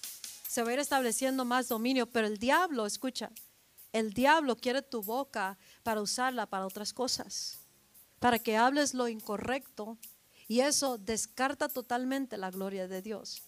[0.47, 3.29] se va a ir estableciendo más dominio, pero el diablo, escucha,
[3.93, 7.59] el diablo quiere tu boca para usarla para otras cosas,
[8.19, 9.97] para que hables lo incorrecto
[10.47, 13.43] y eso descarta totalmente la gloria de Dios.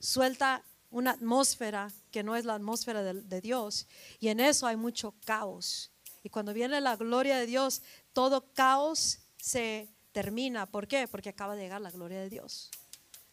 [0.00, 3.86] Suelta una atmósfera que no es la atmósfera de, Dios
[4.18, 5.90] y en eso hay mucho caos.
[6.22, 7.82] Y cuando viene la gloria de Dios,
[8.12, 10.66] todo caos se termina.
[10.66, 11.08] ¿Por qué?
[11.08, 12.70] Porque acaba de llegar la gloria de Dios.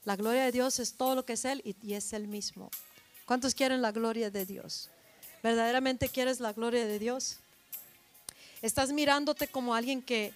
[0.06, 2.70] La gloria de Dios es todo lo que es Él y, y es Él mismo.
[3.26, 4.90] ¿Cuántos quieren la gloria de Dios?
[5.44, 7.40] ¿Verdaderamente quieres la gloria de Dios?
[8.62, 10.34] ¿Estás mirándote como alguien que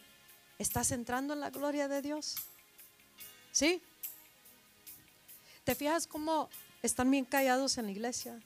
[0.59, 2.35] estás entrando en la gloria de Dios?
[3.51, 3.81] ¿Sí?
[5.63, 6.49] ¿Te fijas cómo
[6.81, 8.39] están bien callados en la iglesia?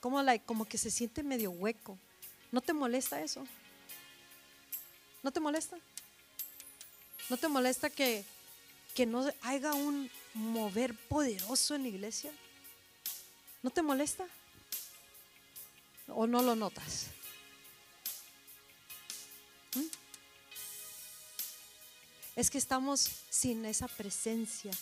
[0.00, 1.98] Como, como que se siente medio hueco.
[2.52, 3.46] ¿No te molesta eso?
[5.22, 5.78] ¿No te molesta?
[7.28, 8.24] ¿No te molesta que,
[8.94, 12.32] que no haya un mover poderoso en la iglesia?
[13.62, 14.26] ¿No te molesta?
[16.08, 17.08] ¿O no lo notas?
[19.74, 19.86] ¿Mm?
[22.36, 24.72] Es que estamos sin esa presencia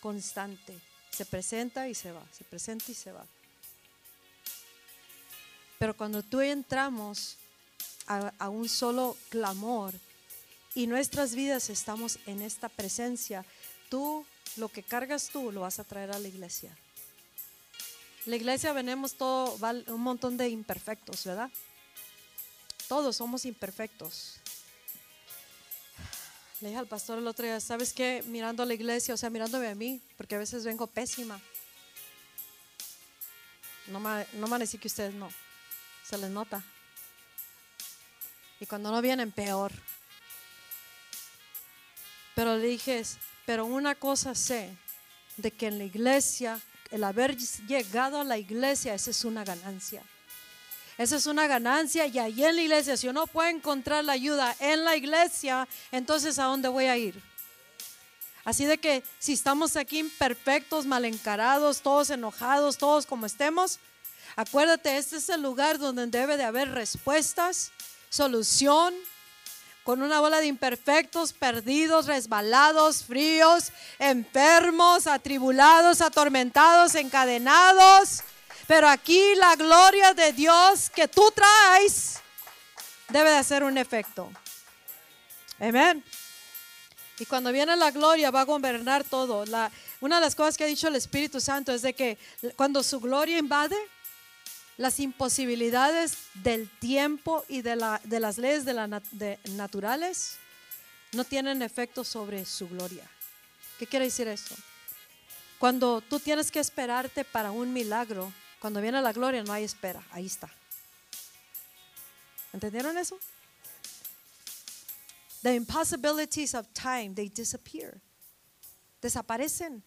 [0.00, 0.78] constante.
[1.14, 3.24] Se presenta y se va, se presenta y se va.
[5.78, 7.36] Pero cuando tú entramos
[8.06, 9.94] a, a un solo clamor
[10.74, 13.44] y nuestras vidas estamos en esta presencia,
[13.88, 16.76] tú lo que cargas tú lo vas a traer a la iglesia.
[18.26, 19.58] La iglesia venimos todo,
[19.88, 21.50] un montón de imperfectos, ¿verdad?
[22.88, 24.40] Todos somos imperfectos.
[26.60, 28.22] Le dije al pastor el otro día, ¿sabes qué?
[28.26, 31.40] Mirando a la iglesia, o sea, mirándome a mí, porque a veces vengo pésima.
[33.88, 35.30] No me, no van a que ustedes no,
[36.08, 36.62] se les nota.
[38.60, 39.72] Y cuando no vienen, peor.
[42.34, 43.02] Pero le dije,
[43.44, 44.76] pero una cosa sé,
[45.36, 50.02] de que en la iglesia el haber llegado a la iglesia, esa es una ganancia.
[50.96, 54.54] Esa es una ganancia y ahí en la iglesia, si uno puede encontrar la ayuda
[54.60, 57.20] en la iglesia, entonces ¿a dónde voy a ir?
[58.44, 63.80] Así de que si estamos aquí imperfectos, mal encarados, todos enojados, todos como estemos,
[64.36, 67.72] acuérdate, este es el lugar donde debe de haber respuestas,
[68.10, 68.94] solución,
[69.82, 78.22] con una bola de imperfectos, perdidos, resbalados, fríos, enfermos, atribulados, atormentados, encadenados.
[78.66, 82.20] Pero aquí la gloria de Dios que tú traes
[83.08, 84.30] debe de hacer un efecto.
[85.60, 86.02] Amén.
[87.18, 89.44] Y cuando viene la gloria va a gobernar todo.
[90.00, 92.18] Una de las cosas que ha dicho el Espíritu Santo es de que
[92.56, 93.76] cuando su gloria invade,
[94.76, 98.88] las imposibilidades del tiempo y de, la, de las leyes de la
[99.50, 100.36] naturales
[101.12, 103.08] no tienen efecto sobre su gloria.
[103.78, 104.56] ¿Qué quiere decir eso?
[105.60, 108.32] Cuando tú tienes que esperarte para un milagro,
[108.64, 110.50] cuando viene la gloria no hay espera, ahí está.
[112.50, 113.18] ¿Entendieron eso?
[115.42, 118.00] The impossibilities of time, they disappear.
[119.02, 119.84] Desaparecen.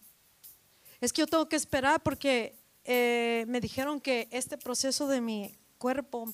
[1.00, 5.58] Es que yo tengo que esperar porque eh, me dijeron que este proceso de mi
[5.78, 6.32] cuerpo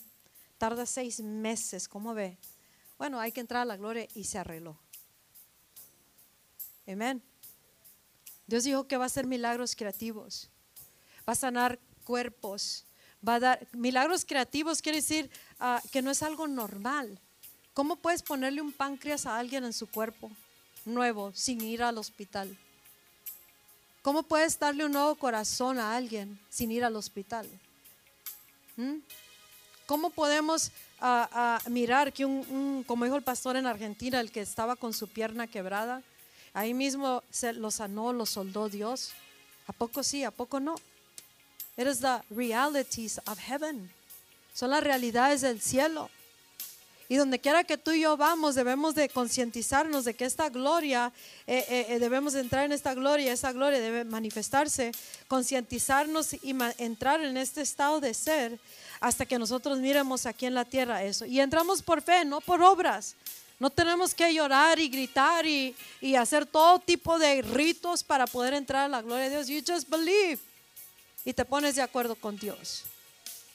[0.58, 1.88] tarda seis meses.
[1.88, 2.36] ¿Cómo ve?
[2.98, 4.78] Bueno, hay que entrar a la gloria y se arregló.
[6.86, 7.22] Amén.
[8.46, 10.50] Dios dijo que va a hacer milagros creativos.
[11.26, 12.84] Va a sanar cuerpos.
[13.26, 17.18] Va a dar milagros creativos, quiere decir ah, que no es algo normal.
[17.72, 20.30] ¿Cómo puedes ponerle un páncreas a alguien en su cuerpo
[20.84, 22.56] nuevo sin ir al hospital?
[24.02, 27.48] ¿Cómo puedes darle un nuevo corazón a alguien sin ir al hospital?
[28.76, 28.98] ¿Mm?
[29.86, 30.70] ¿Cómo podemos
[31.68, 35.46] mirar que un, como dijo el pastor en Argentina, el que estaba con su pierna
[35.46, 36.02] quebrada,
[36.52, 39.12] ahí mismo se lo sanó, lo soldó Dios?
[39.66, 40.76] ¿A poco sí, a poco no?
[41.76, 43.90] It is the realities of heaven.
[44.54, 46.08] Son las realidades del cielo.
[47.08, 51.12] Y donde quiera que tú y yo vamos, debemos de concientizarnos de que esta gloria,
[51.46, 54.92] eh, eh, eh, debemos entrar en esta gloria, esa gloria debe manifestarse,
[55.28, 58.58] concientizarnos y entrar en este estado de ser
[59.00, 61.26] hasta que nosotros miremos aquí en la tierra eso.
[61.26, 63.16] Y entramos por fe, no por obras.
[63.60, 68.54] No tenemos que llorar y gritar y, y hacer todo tipo de ritos para poder
[68.54, 69.48] entrar a la gloria de Dios.
[69.48, 70.40] You just believe
[71.24, 72.84] y te pones de acuerdo con Dios.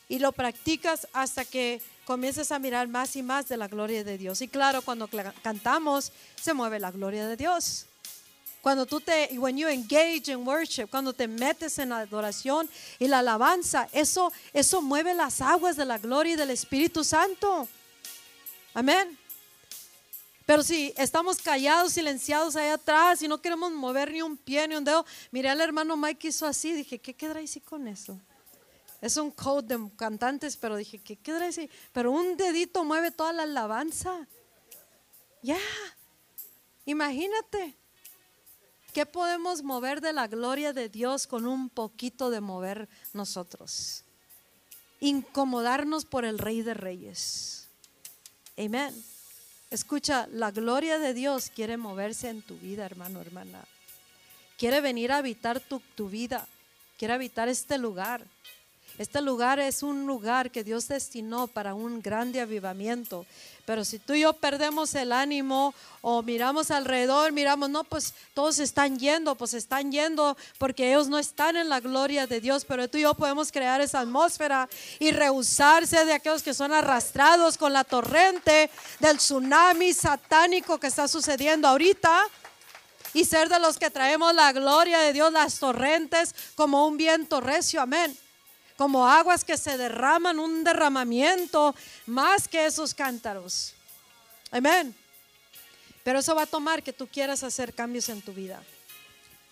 [0.07, 4.17] Y lo practicas hasta que comiences a mirar más y más de la gloria de
[4.17, 4.41] Dios.
[4.41, 5.07] Y claro, cuando
[5.43, 6.11] cantamos,
[6.41, 7.85] se mueve la gloria de Dios.
[8.61, 13.07] Cuando tú te, when you engage in worship, cuando te metes en la adoración y
[13.07, 17.67] la alabanza, eso, eso mueve las aguas de la gloria y del Espíritu Santo.
[18.73, 19.17] Amén.
[20.49, 24.75] Pero si estamos callados, silenciados allá atrás y no queremos mover ni un pie ni
[24.75, 28.19] un dedo, miré al hermano Mike hizo así, dije, ¿qué quedará así con eso?
[28.99, 31.69] Es un code de cantantes, pero dije, ¿qué quiere decir?
[31.93, 34.25] Pero un dedito mueve toda la alabanza.
[35.43, 35.59] Ya,
[36.83, 37.75] imagínate.
[38.91, 44.03] ¿Qué podemos mover de la gloria de Dios con un poquito de mover nosotros?
[44.99, 47.67] Incomodarnos por el Rey de Reyes.
[48.57, 48.95] Amén.
[49.71, 53.63] Escucha, la gloria de Dios quiere moverse en tu vida, hermano, hermana.
[54.57, 56.47] Quiere venir a habitar tu, tu vida.
[56.97, 58.25] Quiere habitar este lugar.
[58.99, 63.25] Este lugar es un lugar que Dios destinó para un grande avivamiento.
[63.65, 68.59] Pero si tú y yo perdemos el ánimo o miramos alrededor, miramos, no, pues todos
[68.59, 72.89] están yendo, pues están yendo porque ellos no están en la gloria de Dios, pero
[72.89, 74.67] tú y yo podemos crear esa atmósfera
[74.99, 78.69] y rehusarse de aquellos que son arrastrados con la torrente
[78.99, 82.21] del tsunami satánico que está sucediendo ahorita
[83.13, 87.39] y ser de los que traemos la gloria de Dios, las torrentes como un viento
[87.39, 88.17] recio, amén
[88.79, 91.75] como aguas que se derraman, un derramamiento
[92.05, 93.73] más que esos cántaros.
[94.51, 94.95] Amén.
[96.01, 98.63] Pero eso va a tomar que tú quieras hacer cambios en tu vida.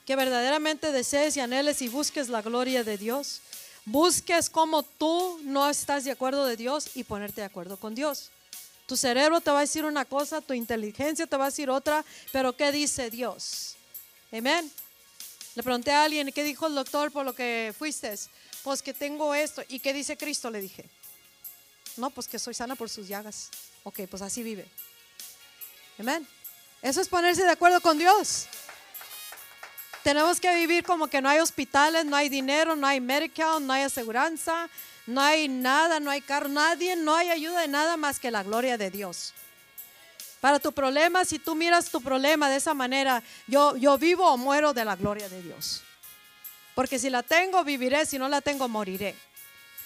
[0.06, 3.42] Que verdaderamente desees y anheles y busques la gloria de Dios.
[3.84, 8.30] Busques como tú no estás de acuerdo de Dios y ponerte de acuerdo con Dios.
[8.86, 12.06] Tu cerebro te va a decir una cosa, tu inteligencia te va a decir otra,
[12.32, 13.76] pero ¿qué dice Dios?
[14.32, 14.72] Amén.
[15.54, 18.16] Le pregunté a alguien, ¿qué dijo el doctor por lo que fuiste?
[18.64, 19.64] Pues que tengo esto.
[19.68, 20.50] ¿Y qué dice Cristo?
[20.50, 20.86] Le dije.
[21.98, 23.50] No, pues que soy sana por sus llagas.
[23.84, 24.68] Ok, pues así vive.
[26.00, 26.28] Amén.
[26.82, 28.48] Eso es ponerse de acuerdo con Dios.
[30.04, 33.74] Tenemos que vivir como que no hay hospitales, no hay dinero, no hay medical, no
[33.74, 34.70] hay aseguranza,
[35.06, 38.44] no hay nada, no hay carro, nadie, no hay ayuda de nada más que la
[38.44, 39.34] gloria de Dios.
[40.40, 44.38] Para tu problema, si tú miras tu problema de esa manera, yo, yo vivo o
[44.38, 45.82] muero de la gloria de Dios.
[46.78, 49.16] Porque si la tengo, viviré, si no la tengo, moriré.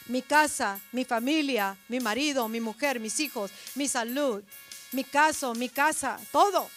[0.08, 4.44] Mi casa, mi familia, mi marido, mi mujer, mis hijos, mi salud,
[4.92, 6.70] mi caso, mi casa, todo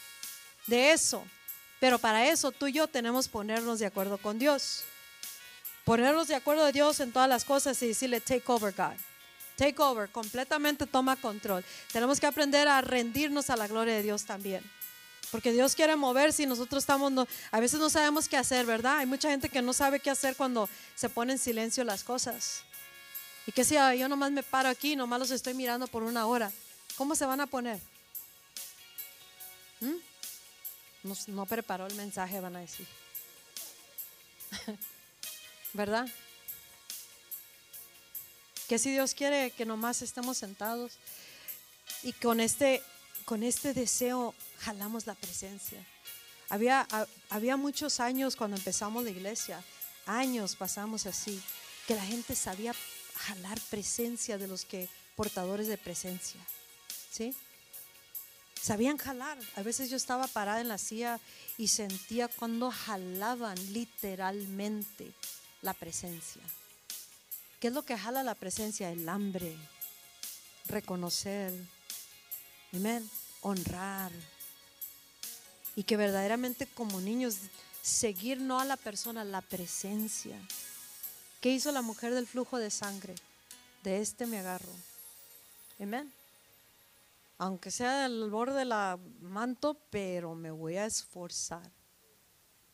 [0.69, 1.25] de eso.
[1.81, 4.85] Pero para eso tú y yo tenemos ponernos de acuerdo con Dios.
[5.83, 8.97] Ponernos de acuerdo de Dios en todas las cosas y decirle, take over God.
[9.57, 11.65] Take over, completamente toma control.
[11.91, 14.63] Tenemos que aprender a rendirnos a la gloria de Dios también.
[15.35, 18.99] Porque Dios quiere moverse y nosotros estamos, a veces no sabemos qué hacer, ¿verdad?
[18.99, 22.63] Hay mucha gente que no sabe qué hacer cuando se pone en silencio las cosas.
[23.45, 26.53] Y que si yo nomás me paro aquí, nomás los estoy mirando por una hora,
[26.97, 27.81] ¿cómo se van a poner?
[29.81, 29.97] ¿Mm?
[31.03, 32.87] No, no preparó el mensaje, van a decir.
[35.73, 36.07] ¿Verdad?
[38.69, 40.93] Que si Dios quiere que nomás estemos sentados
[42.05, 42.85] y con este,
[43.25, 44.33] con este deseo
[44.65, 45.85] jalamos la presencia.
[46.49, 46.87] Había,
[47.31, 49.63] había muchos años cuando empezamos la iglesia,
[50.07, 51.43] años pasamos así,
[51.87, 52.75] que la gente sabía
[53.15, 56.41] jalar presencia de los que portadores de presencia.
[57.11, 57.35] ¿Sí?
[58.61, 59.39] Sabían jalar.
[59.57, 61.21] A veces yo estaba parada en la silla
[61.59, 65.13] y sentía cuando jalaban literalmente
[65.61, 66.43] la presencia.
[67.61, 68.91] ¿Qué es lo que jala la presencia?
[68.91, 69.57] El hambre,
[70.67, 71.53] reconocer,
[72.73, 73.09] amén,
[73.43, 74.13] honrar.
[75.77, 77.39] Y que verdaderamente como niños
[77.83, 80.39] seguir no a la persona, la presencia.
[81.41, 83.15] ¿Qué hizo la mujer del flujo de sangre?
[83.83, 84.73] De este me agarro.
[85.81, 86.13] Amén.
[87.39, 91.71] Aunque sea del borde de la manto, pero me voy a esforzar.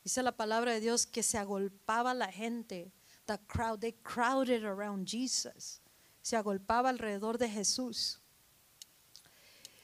[0.05, 2.93] Dice la palabra de Dios que se agolpaba la gente
[3.31, 5.81] the crowd, they crowded around Jesus.
[6.23, 8.19] Se agolpaba alrededor de Jesús.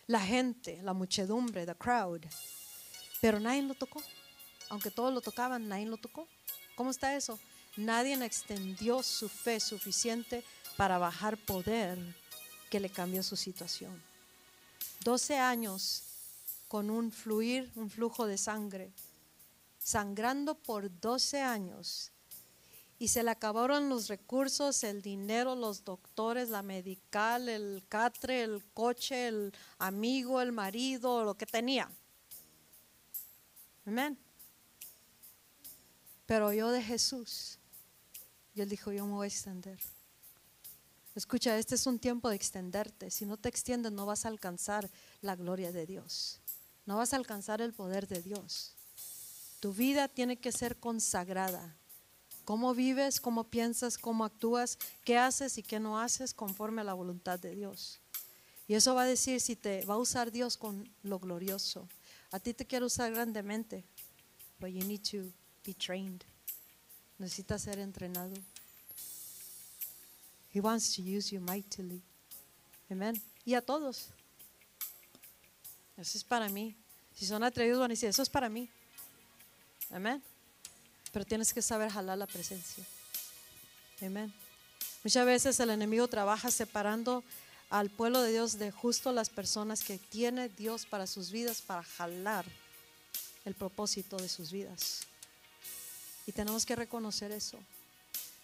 [0.09, 2.27] La gente, la muchedumbre, the crowd.
[3.27, 4.01] Pero nadie lo tocó.
[4.69, 6.29] Aunque todos lo tocaban, nadie lo tocó.
[6.77, 7.41] ¿Cómo está eso?
[7.77, 10.45] Nadie extendió su fe suficiente
[10.77, 11.99] para bajar poder
[12.71, 14.01] que le cambió su situación.
[15.03, 16.05] 12 años
[16.69, 18.93] con un fluir, un flujo de sangre,
[19.81, 22.13] sangrando por 12 años
[23.01, 28.65] y se le acabaron los recursos, el dinero, los doctores, la medical, el catre, el
[28.73, 31.91] coche, el amigo, el marido, lo que tenía.
[33.87, 34.19] Amén.
[36.27, 37.59] Pero yo de Jesús,
[38.55, 39.79] y él dijo, yo me voy a extender.
[41.15, 43.11] Escucha, este es un tiempo de extenderte.
[43.11, 44.91] Si no te extiendes, no vas a alcanzar
[45.23, 46.41] la gloria de Dios.
[46.85, 48.75] No vas a alcanzar el poder de Dios.
[49.61, 51.75] Tu vida tiene que ser consagrada
[52.47, 56.95] cómo vives, cómo piensas, cómo actúas, qué haces y qué no haces conforme a la
[56.95, 58.01] voluntad de Dios.
[58.69, 61.89] Y eso va a decir si te va a usar Dios con lo glorioso.
[62.37, 63.83] A ti te quiero usar grandemente,
[64.61, 65.33] but you need to
[65.65, 66.25] be trained.
[67.19, 68.35] Necesitas ser entrenado.
[70.53, 72.03] He wants to use you mightily.
[72.91, 73.21] Amen.
[73.47, 74.09] Y a todos.
[75.97, 76.77] Eso es para mí.
[77.15, 78.69] Si son atrevidos van a decir, eso es para mí.
[79.91, 80.23] Amén
[81.17, 82.85] pero tienes que saber jalar la presencia.
[84.03, 84.31] Amén.
[85.03, 87.25] Muchas veces el enemigo trabaja separando
[87.71, 91.83] al pueblo de Dios de justo las personas que tiene Dios para sus vidas, para
[91.83, 92.45] jalar
[93.45, 95.07] el propósito de sus vidas.
[96.27, 97.59] Y tenemos que reconocer eso.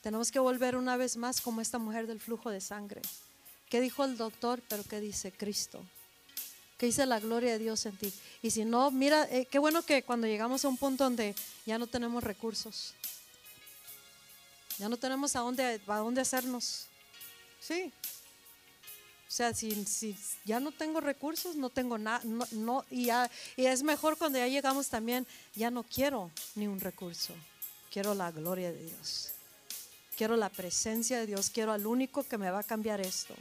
[0.03, 3.03] Tenemos que volver una vez más como esta mujer del flujo de sangre.
[3.69, 4.61] ¿Qué dijo el doctor?
[4.69, 5.83] Pero ¿qué dice Cristo?
[6.83, 8.13] que dice la gloria de Dios en ti.
[8.43, 11.33] Y si no, mira, eh, qué bueno que cuando llegamos a un punto donde
[11.65, 12.93] ya no tenemos recursos,
[14.79, 16.87] ya no tenemos a dónde, a dónde hacernos.
[17.61, 17.93] Sí.
[19.33, 20.15] O sea, si,
[20.45, 23.09] ya no tengo recursos, no tengo nada, no, no, y,
[23.57, 27.33] y es mejor cuando ya llegamos también, ya no quiero ni un recurso,
[27.91, 29.31] quiero la gloria de Dios,
[30.19, 33.35] quiero la presencia de Dios, quiero al único que me va a cambiar esto.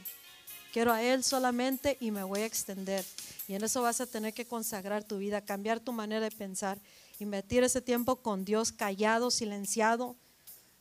[0.72, 3.04] Quiero a Él solamente y me voy a extender.
[3.46, 6.78] Y en eso vas a tener que consagrar tu vida, cambiar tu manera de pensar,
[7.18, 10.16] invertir ese tiempo con Dios callado, silenciado.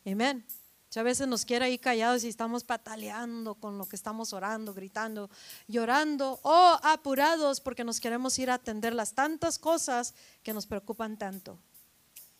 [0.06, 0.46] Amén.
[0.92, 5.30] Muchas veces nos quiere ir callados y estamos pataleando con lo que estamos orando, gritando,
[5.70, 10.14] llorando o apurados porque nos queremos ir a atender las tantas cosas
[10.44, 11.58] que nos preocupan tanto.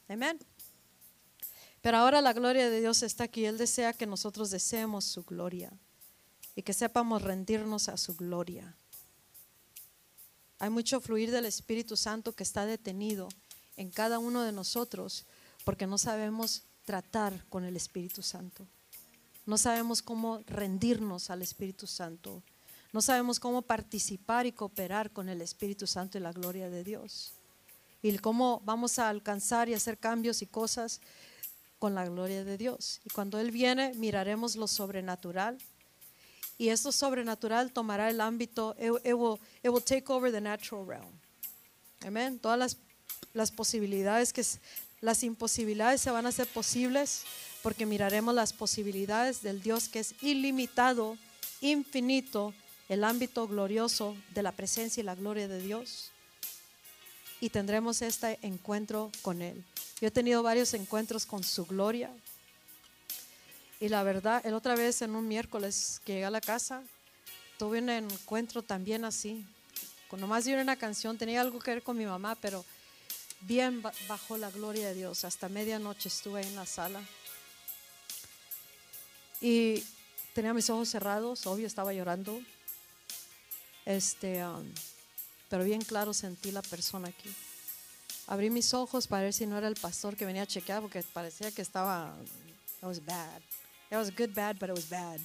[0.10, 0.38] Amén.
[1.80, 3.46] Pero ahora la gloria de Dios está aquí.
[3.46, 5.72] Él desea que nosotros deseemos su gloria
[6.54, 8.76] y que sepamos rendirnos a su gloria.
[10.60, 13.30] Hay mucho fluir del Espíritu Santo que está detenido
[13.78, 15.26] en cada uno de nosotros
[15.64, 18.68] porque no sabemos tratar con el Espíritu Santo.
[19.46, 22.44] No sabemos cómo rendirnos al Espíritu Santo.
[22.92, 27.32] No sabemos cómo participar y cooperar con el Espíritu Santo y la gloria de Dios.
[28.02, 31.00] Y cómo vamos a alcanzar y hacer cambios y cosas
[31.80, 33.00] con la gloria de Dios.
[33.06, 35.60] Y cuando Él viene, miraremos lo sobrenatural.
[36.58, 41.14] Y esto sobrenatural tomará el ámbito, it, will, take over the natural realm.
[42.06, 42.38] Amén.
[42.38, 42.78] Todas las,
[43.34, 44.44] las posibilidades que,
[45.02, 47.24] las imposibilidades se van a hacer posibles
[47.64, 51.18] porque miraremos las posibilidades del Dios que es ilimitado,
[51.60, 52.54] infinito,
[52.88, 56.12] el ámbito glorioso de la presencia y la gloria de Dios.
[57.40, 59.64] Y tendremos este encuentro con Él.
[60.00, 62.12] Yo he tenido varios encuentros con su gloria.
[63.80, 66.84] Y la verdad, el otra vez en un miércoles que llegué a la casa,
[67.58, 69.44] tuve un encuentro también así.
[70.08, 72.64] Con nomás de una canción, tenía algo que ver con mi mamá, pero
[73.42, 75.26] bien ba- bajo la gloria de Dios.
[75.26, 77.02] Hasta medianoche estuve en la sala.
[79.40, 79.84] Y
[80.34, 82.40] tenía mis ojos cerrados, obvio estaba llorando.
[83.86, 84.72] Este, um,
[85.50, 87.30] pero bien claro sentí la persona aquí.
[88.28, 91.02] Abrí mis ojos para ver si no era el pastor que venía a chequear porque
[91.04, 92.16] parecía que estaba.
[92.78, 93.42] It was bad.
[93.90, 95.20] It was good bad, but it was bad.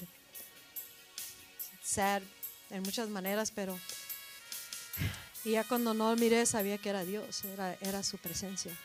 [1.84, 2.22] Sad
[2.70, 3.78] en muchas maneras, pero.
[5.46, 8.76] Y ya cuando no lo miré sabía que era Dios, era, era su presencia.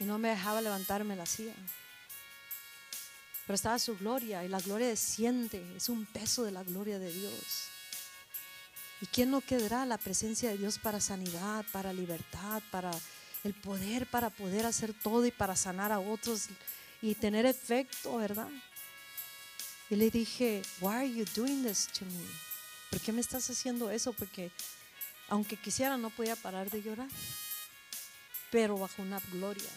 [0.00, 1.54] Y no me dejaba levantarme la silla.
[3.46, 7.12] Pero estaba su gloria y la gloria desciende, es un peso de la gloria de
[7.12, 7.68] Dios.
[9.00, 12.90] ¿Y quién no quedará la presencia de Dios para sanidad, para libertad, para
[13.44, 16.46] el poder, para poder hacer todo y para sanar a otros
[17.00, 18.48] y tener efecto, verdad?
[19.88, 22.24] Y le dije, why are you doing this to me?
[22.90, 24.12] ¿Por qué me estás haciendo eso?
[24.12, 24.50] Porque
[25.34, 27.08] aunque quisiera no podía parar de llorar,
[28.52, 29.68] pero bajo una gloria.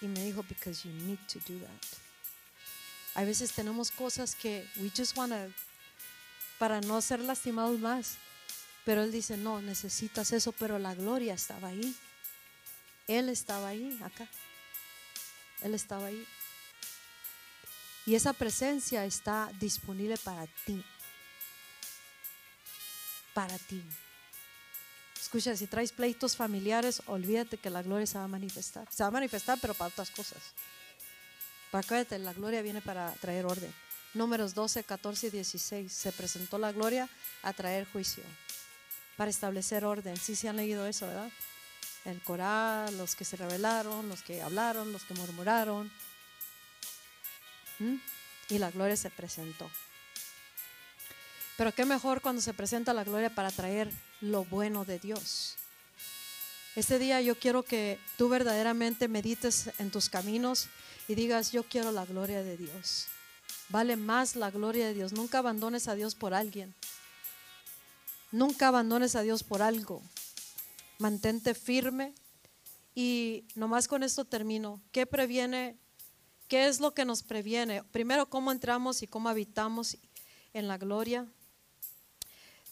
[0.00, 1.84] Y me dijo, because you need to do that.
[3.16, 5.34] A veces tenemos cosas que we just want
[6.58, 8.16] para no ser lastimados más.
[8.86, 11.94] Pero él dice, no, necesitas eso, pero la gloria estaba ahí.
[13.06, 14.26] Él estaba ahí, acá.
[15.60, 16.26] Él estaba ahí.
[18.06, 20.82] Y esa presencia está disponible para ti.
[23.34, 23.84] Para ti.
[25.24, 28.86] Escucha, si traes pleitos familiares, olvídate que la gloria se va a manifestar.
[28.92, 30.38] Se va a manifestar, pero para otras cosas.
[31.70, 33.72] Para acuérdate, la gloria viene para traer orden.
[34.12, 35.90] Números 12, 14 y 16.
[35.90, 37.08] Se presentó la gloria
[37.42, 38.22] a traer juicio,
[39.16, 40.14] para establecer orden.
[40.18, 41.30] Sí, se han leído eso, ¿verdad?
[42.04, 45.90] El coral, los que se rebelaron, los que hablaron, los que murmuraron.
[47.78, 47.96] ¿Mm?
[48.50, 49.70] Y la gloria se presentó.
[51.56, 53.90] Pero qué mejor cuando se presenta la gloria para traer
[54.24, 55.56] lo bueno de Dios.
[56.76, 60.68] Este día yo quiero que tú verdaderamente medites en tus caminos
[61.06, 63.06] y digas, yo quiero la gloria de Dios.
[63.68, 65.12] Vale más la gloria de Dios.
[65.12, 66.74] Nunca abandones a Dios por alguien.
[68.32, 70.02] Nunca abandones a Dios por algo.
[70.98, 72.12] Mantente firme.
[72.94, 74.80] Y nomás con esto termino.
[74.90, 75.76] ¿Qué previene?
[76.48, 77.82] ¿Qué es lo que nos previene?
[77.84, 79.96] Primero, cómo entramos y cómo habitamos
[80.52, 81.26] en la gloria.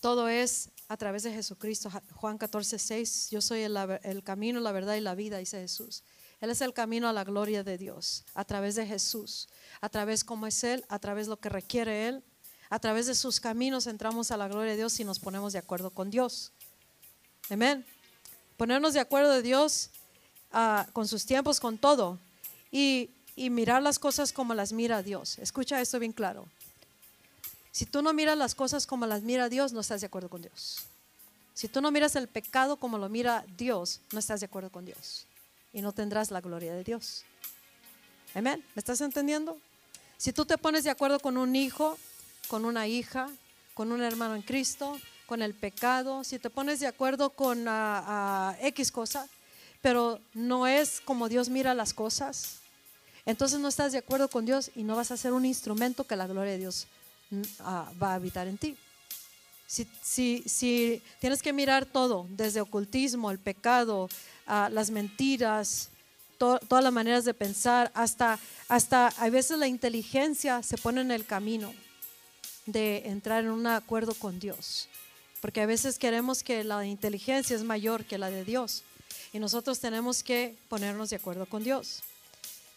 [0.00, 1.90] Todo es a través de Jesucristo.
[2.16, 3.30] Juan 14, 6.
[3.30, 6.02] Yo soy el, camino, la verdad y la vida, dice Jesús.
[6.38, 9.48] Él es el camino a la gloria de Dios, a través de Jesús,
[9.80, 12.22] a través como es Él, a través lo que requiere Él,
[12.68, 15.60] a través de sus caminos entramos a la gloria de Dios y nos ponemos de
[15.60, 16.52] acuerdo con Dios.
[17.48, 17.86] Amén.
[18.58, 19.88] Ponernos de acuerdo de Dios
[20.52, 22.18] uh, con sus tiempos, con todo,
[22.70, 25.38] y, y mirar las cosas como las mira Dios.
[25.38, 26.46] Escucha esto bien claro.
[27.72, 30.42] Si tú no miras las cosas como las mira Dios, no estás de acuerdo con
[30.42, 30.82] Dios.
[31.54, 34.84] Si tú no miras el pecado como lo mira Dios, no estás de acuerdo con
[34.84, 35.26] Dios
[35.72, 37.24] y no tendrás la gloria de Dios.
[38.34, 38.62] Amén.
[38.74, 39.58] ¿Me estás entendiendo?
[40.18, 41.98] Si tú te pones de acuerdo con un hijo,
[42.46, 43.30] con una hija,
[43.72, 48.52] con un hermano en Cristo, con el pecado, si te pones de acuerdo con uh,
[48.60, 49.26] X cosa,
[49.80, 52.58] pero no es como Dios mira las cosas,
[53.24, 56.16] entonces no estás de acuerdo con Dios y no vas a ser un instrumento que
[56.16, 56.86] la gloria de Dios
[58.00, 58.76] va a habitar en ti.
[59.66, 64.10] Si, si, si, tienes que mirar todo, desde ocultismo, el pecado,
[64.46, 65.88] uh, las mentiras,
[66.36, 68.38] to, todas las maneras de pensar, hasta,
[68.68, 71.72] hasta a veces la inteligencia se pone en el camino
[72.66, 74.88] de entrar en un acuerdo con Dios.
[75.40, 78.84] Porque a veces queremos que la inteligencia es mayor que la de Dios.
[79.32, 82.02] Y nosotros tenemos que ponernos de acuerdo con Dios.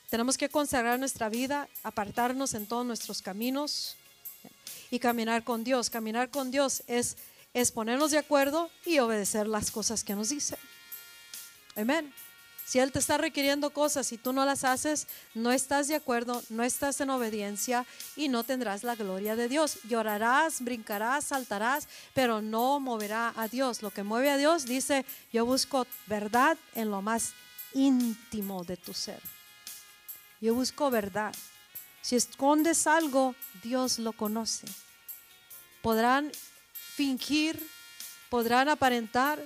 [0.10, 3.98] Tenemos que consagrar nuestra vida, apartarnos en todos nuestros caminos
[4.92, 5.90] y caminar con Dios.
[5.90, 7.16] Caminar con Dios es,
[7.72, 10.58] ponernos de acuerdo y obedecer las cosas que nos dice.
[11.76, 12.14] Amén.
[12.66, 16.42] Si Él te está requiriendo cosas y tú no las haces, no estás de acuerdo,
[16.50, 17.86] no estás en obediencia
[18.16, 19.78] y no tendrás la gloria de Dios.
[19.84, 23.84] Llorarás, brincarás, saltarás, pero no moverá a Dios.
[23.84, 27.34] Lo que mueve a Dios dice, yo busco verdad en lo más
[27.76, 29.22] íntimo de tu ser.
[30.42, 31.36] Yo busco verdad.
[32.06, 33.34] Si escondes algo,
[33.64, 34.68] Dios lo conoce.
[35.82, 36.32] Podrán
[36.72, 37.68] fingir,
[38.30, 39.44] podrán aparentar,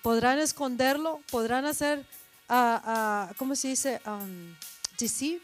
[0.00, 2.06] podrán esconderlo, podrán hacer,
[2.48, 4.00] ah, ¿cómo se dice?
[4.06, 4.56] Um,
[4.98, 5.42] deceive,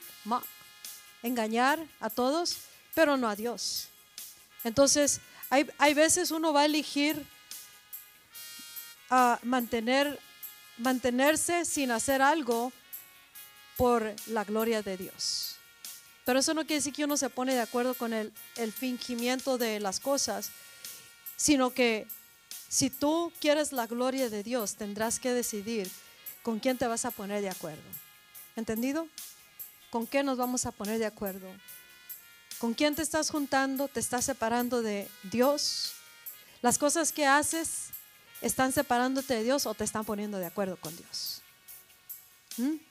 [1.22, 2.56] engañar a todos,
[2.94, 3.88] pero no a Dios.
[4.64, 5.20] Entonces,
[5.50, 7.22] hay, hay veces uno va a elegir
[9.10, 10.18] a mantener,
[10.78, 12.72] mantenerse sin hacer algo
[13.76, 15.55] por la gloria de Dios.
[16.26, 18.32] Pero eso no quiere decir que uno se pone de acuerdo con el,
[18.72, 20.50] fingimiento de las cosas,
[21.36, 22.08] sino que
[22.68, 25.88] si tú quieres la gloria de Dios, tendrás que decidir
[26.42, 27.80] con quién te vas a poner de acuerdo.
[28.56, 29.06] ¿Entendido?
[29.90, 31.46] ¿Con qué nos vamos a poner de acuerdo?
[32.58, 33.86] ¿Con quién te estás juntando?
[33.86, 35.92] ¿Te estás separando de Dios?
[36.60, 37.90] Las cosas que haces
[38.40, 41.40] están separándote de Dios o te están poniendo de acuerdo con Dios.
[42.56, 42.85] ¿Mm?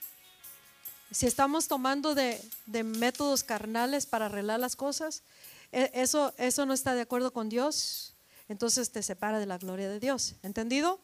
[1.15, 2.41] Si estamos tomando de,
[2.83, 5.23] métodos carnales para arreglar las cosas,
[5.71, 8.13] e, eso, eso no está de acuerdo con Dios,
[8.49, 10.35] entonces te separa de la gloria de Dios.
[10.43, 10.99] ¿Entendido?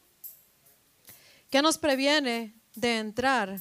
[1.48, 3.58] ¿Qué nos previene de entrar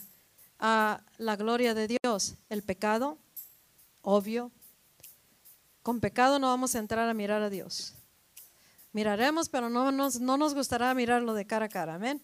[0.60, 2.34] a la gloria de Dios?
[2.50, 3.18] El pecado,
[4.02, 4.52] obvio.
[5.84, 7.94] Con pecado no vamos a entrar a mirar a Dios.
[8.92, 11.96] Miraremos, pero no nos, no nos gustará mirarlo de cara a cara.
[11.96, 12.22] Amén.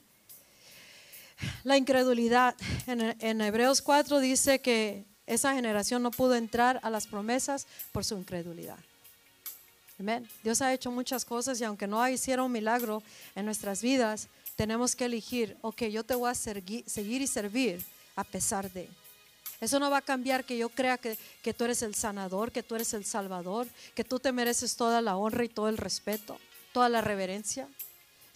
[1.63, 2.55] La incredulidad.
[2.87, 8.15] En, Hebreos 4 dice que esa generación no pudo entrar a las promesas por su
[8.15, 8.77] incredulidad.
[9.99, 10.27] Amén.
[10.43, 13.01] Dios ha hecho muchas cosas y aunque no hiciera un milagro
[13.35, 17.83] en nuestras vidas, tenemos que elegir, ok, yo te voy a seguir y servir
[18.15, 18.89] a pesar de.
[19.59, 22.61] Eso no va a cambiar que yo crea que, que tú eres el sanador, que
[22.61, 26.39] tú eres el salvador, que tú te mereces toda la honra y todo el respeto
[26.77, 27.67] toda la reverencia.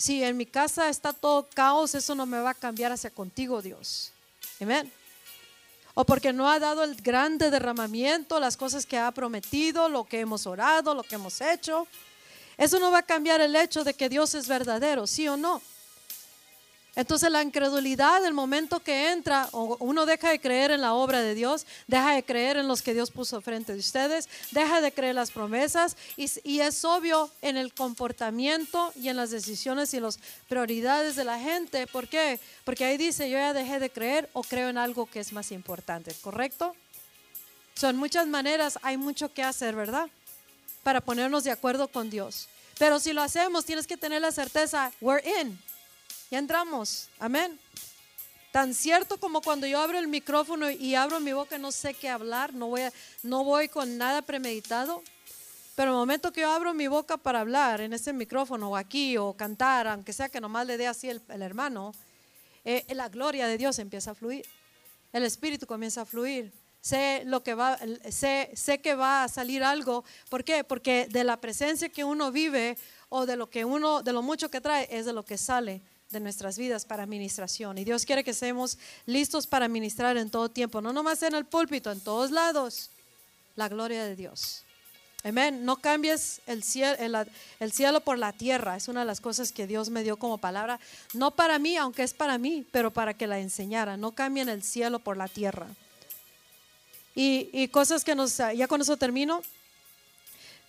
[0.01, 3.61] Si en mi casa está todo caos, eso no me va a cambiar hacia contigo,
[3.61, 4.11] Dios.
[4.59, 4.91] Amén.
[5.93, 10.21] O porque no ha dado el grande derramamiento, las cosas que ha prometido, lo que
[10.21, 11.85] hemos orado, lo que hemos hecho.
[12.57, 15.61] Eso no va a cambiar el hecho de que Dios es verdadero, sí o no.
[16.93, 21.35] Entonces la incredulidad, el momento que entra, uno deja de creer en la obra de
[21.35, 25.15] Dios, deja de creer en los que Dios puso frente de ustedes, deja de creer
[25.15, 30.19] las promesas y, es obvio en el comportamiento y en las decisiones y las
[30.49, 31.87] prioridades de la gente.
[31.87, 32.41] ¿Por qué?
[32.65, 35.53] Porque ahí dice, yo ya dejé de creer o creo en algo que es más
[35.53, 36.75] importante, ¿correcto?
[37.73, 40.09] Son muchas maneras, hay mucho que hacer, ¿verdad?
[40.83, 42.49] Para ponernos de acuerdo con Dios.
[42.77, 45.57] Pero si lo hacemos, tienes que tener la certeza, we're in.
[46.31, 47.09] Ya entramos.
[47.19, 47.59] Amén.
[48.53, 52.07] Tan cierto como cuando yo abro el micrófono y abro mi boca no sé qué
[52.07, 52.83] hablar, no voy,
[53.21, 55.03] no voy con nada premeditado.
[55.75, 59.17] Pero el momento que yo abro mi boca para hablar en ese micrófono o aquí
[59.17, 61.93] o cantar, aunque sea que nomás le dé así el, hermano,
[62.63, 64.45] eh, la gloria de Dios empieza a fluir.
[65.11, 66.53] El Espíritu comienza a fluir.
[66.79, 67.77] Sé lo que va,
[68.09, 70.05] sé, sé que va a salir algo.
[70.29, 70.63] ¿Por qué?
[70.63, 72.77] Porque de la presencia que uno vive
[73.09, 75.81] o de lo que uno, de lo mucho que trae, es de lo que sale
[76.11, 77.77] de nuestras vidas para administración.
[77.77, 81.45] Y Dios quiere que seamos listos para ministrar en todo tiempo, no nomás en el
[81.45, 82.89] púlpito, en todos lados.
[83.55, 84.63] La gloria de Dios.
[85.23, 85.65] Amén.
[85.65, 87.25] No cambies el cielo,
[87.59, 88.75] el, cielo por la tierra.
[88.75, 90.79] Es una de las cosas que Dios me dio como palabra.
[91.13, 93.97] No para mí, aunque es para mí, pero para que la enseñara.
[93.97, 95.67] No cambien el cielo por la tierra.
[97.13, 99.41] Y, y cosas que nos, ya con eso termino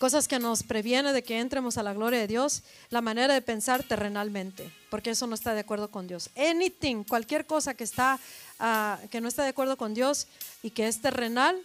[0.02, 3.40] cosas que nos previene de que entremos a la gloria de Dios, la manera de
[3.40, 6.28] pensar terrenalmente, porque eso no está de acuerdo con Dios.
[6.34, 8.18] Anything, cualquier cosa que está
[8.58, 10.26] ah, que no está de acuerdo con Dios
[10.60, 11.56] y que es terrenal,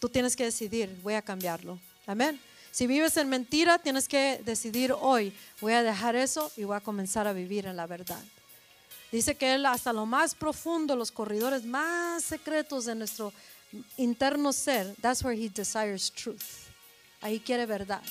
[0.00, 1.78] tú tienes que decidir, voy a cambiarlo.
[2.06, 2.40] Amén.
[2.70, 6.80] Si vives en mentira, tienes que decidir hoy, voy a dejar eso y voy a
[6.80, 8.24] comenzar a vivir en la verdad.
[9.12, 13.30] Dice que Él hasta lo más profundo, los corredores más secretos de nuestro
[13.98, 16.67] interno ser, that's where He desires truth
[17.20, 18.02] ahí quiere verdad.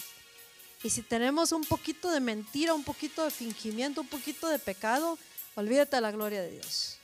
[0.83, 5.17] Y si tenemos un poquito de mentira, un poquito de fingimiento, un poquito de pecado,
[5.55, 6.97] olvídate de la gloria de Dios.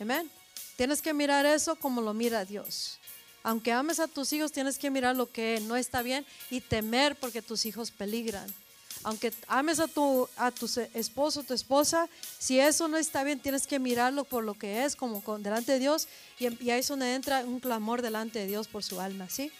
[0.00, 0.30] Amén.
[0.76, 2.98] Tienes que mirar eso como lo mira Dios.
[3.42, 7.14] Aunque ames a tus hijos, tienes que mirar lo que no está bien y temer
[7.14, 8.52] porque tus hijos peligran.
[9.02, 12.08] Aunque ames a tu, a tu esposo, tu esposa,
[12.38, 15.78] si eso no está bien, tienes que mirarlo por lo que es, como delante de
[15.78, 16.08] Dios.
[16.38, 19.52] Y, y ahí es donde entra un clamor delante de Dios por su alma, ¿sí?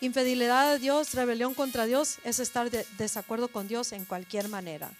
[0.00, 4.90] Infidelidad a Dios, rebelión contra Dios, es estar de desacuerdo con Dios en cualquier manera.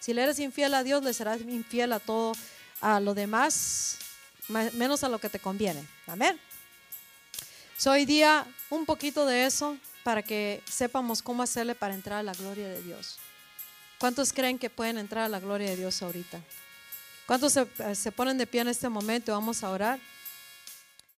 [0.00, 2.32] Si le eres infiel a Dios, le serás infiel a todo,
[2.80, 3.98] a lo demás,
[4.72, 5.86] menos a lo que te conviene.
[6.06, 6.38] Amén.
[7.86, 12.32] hoy día un poquito de eso para que sepamos cómo hacerle para entrar a la
[12.32, 13.18] gloria de Dios.
[13.98, 16.40] ¿Cuántos creen que pueden entrar a la gloria de Dios ahorita?
[17.26, 19.32] ¿Cuántos se, se ponen de pie en este momento?
[19.32, 20.00] Vamos a orar.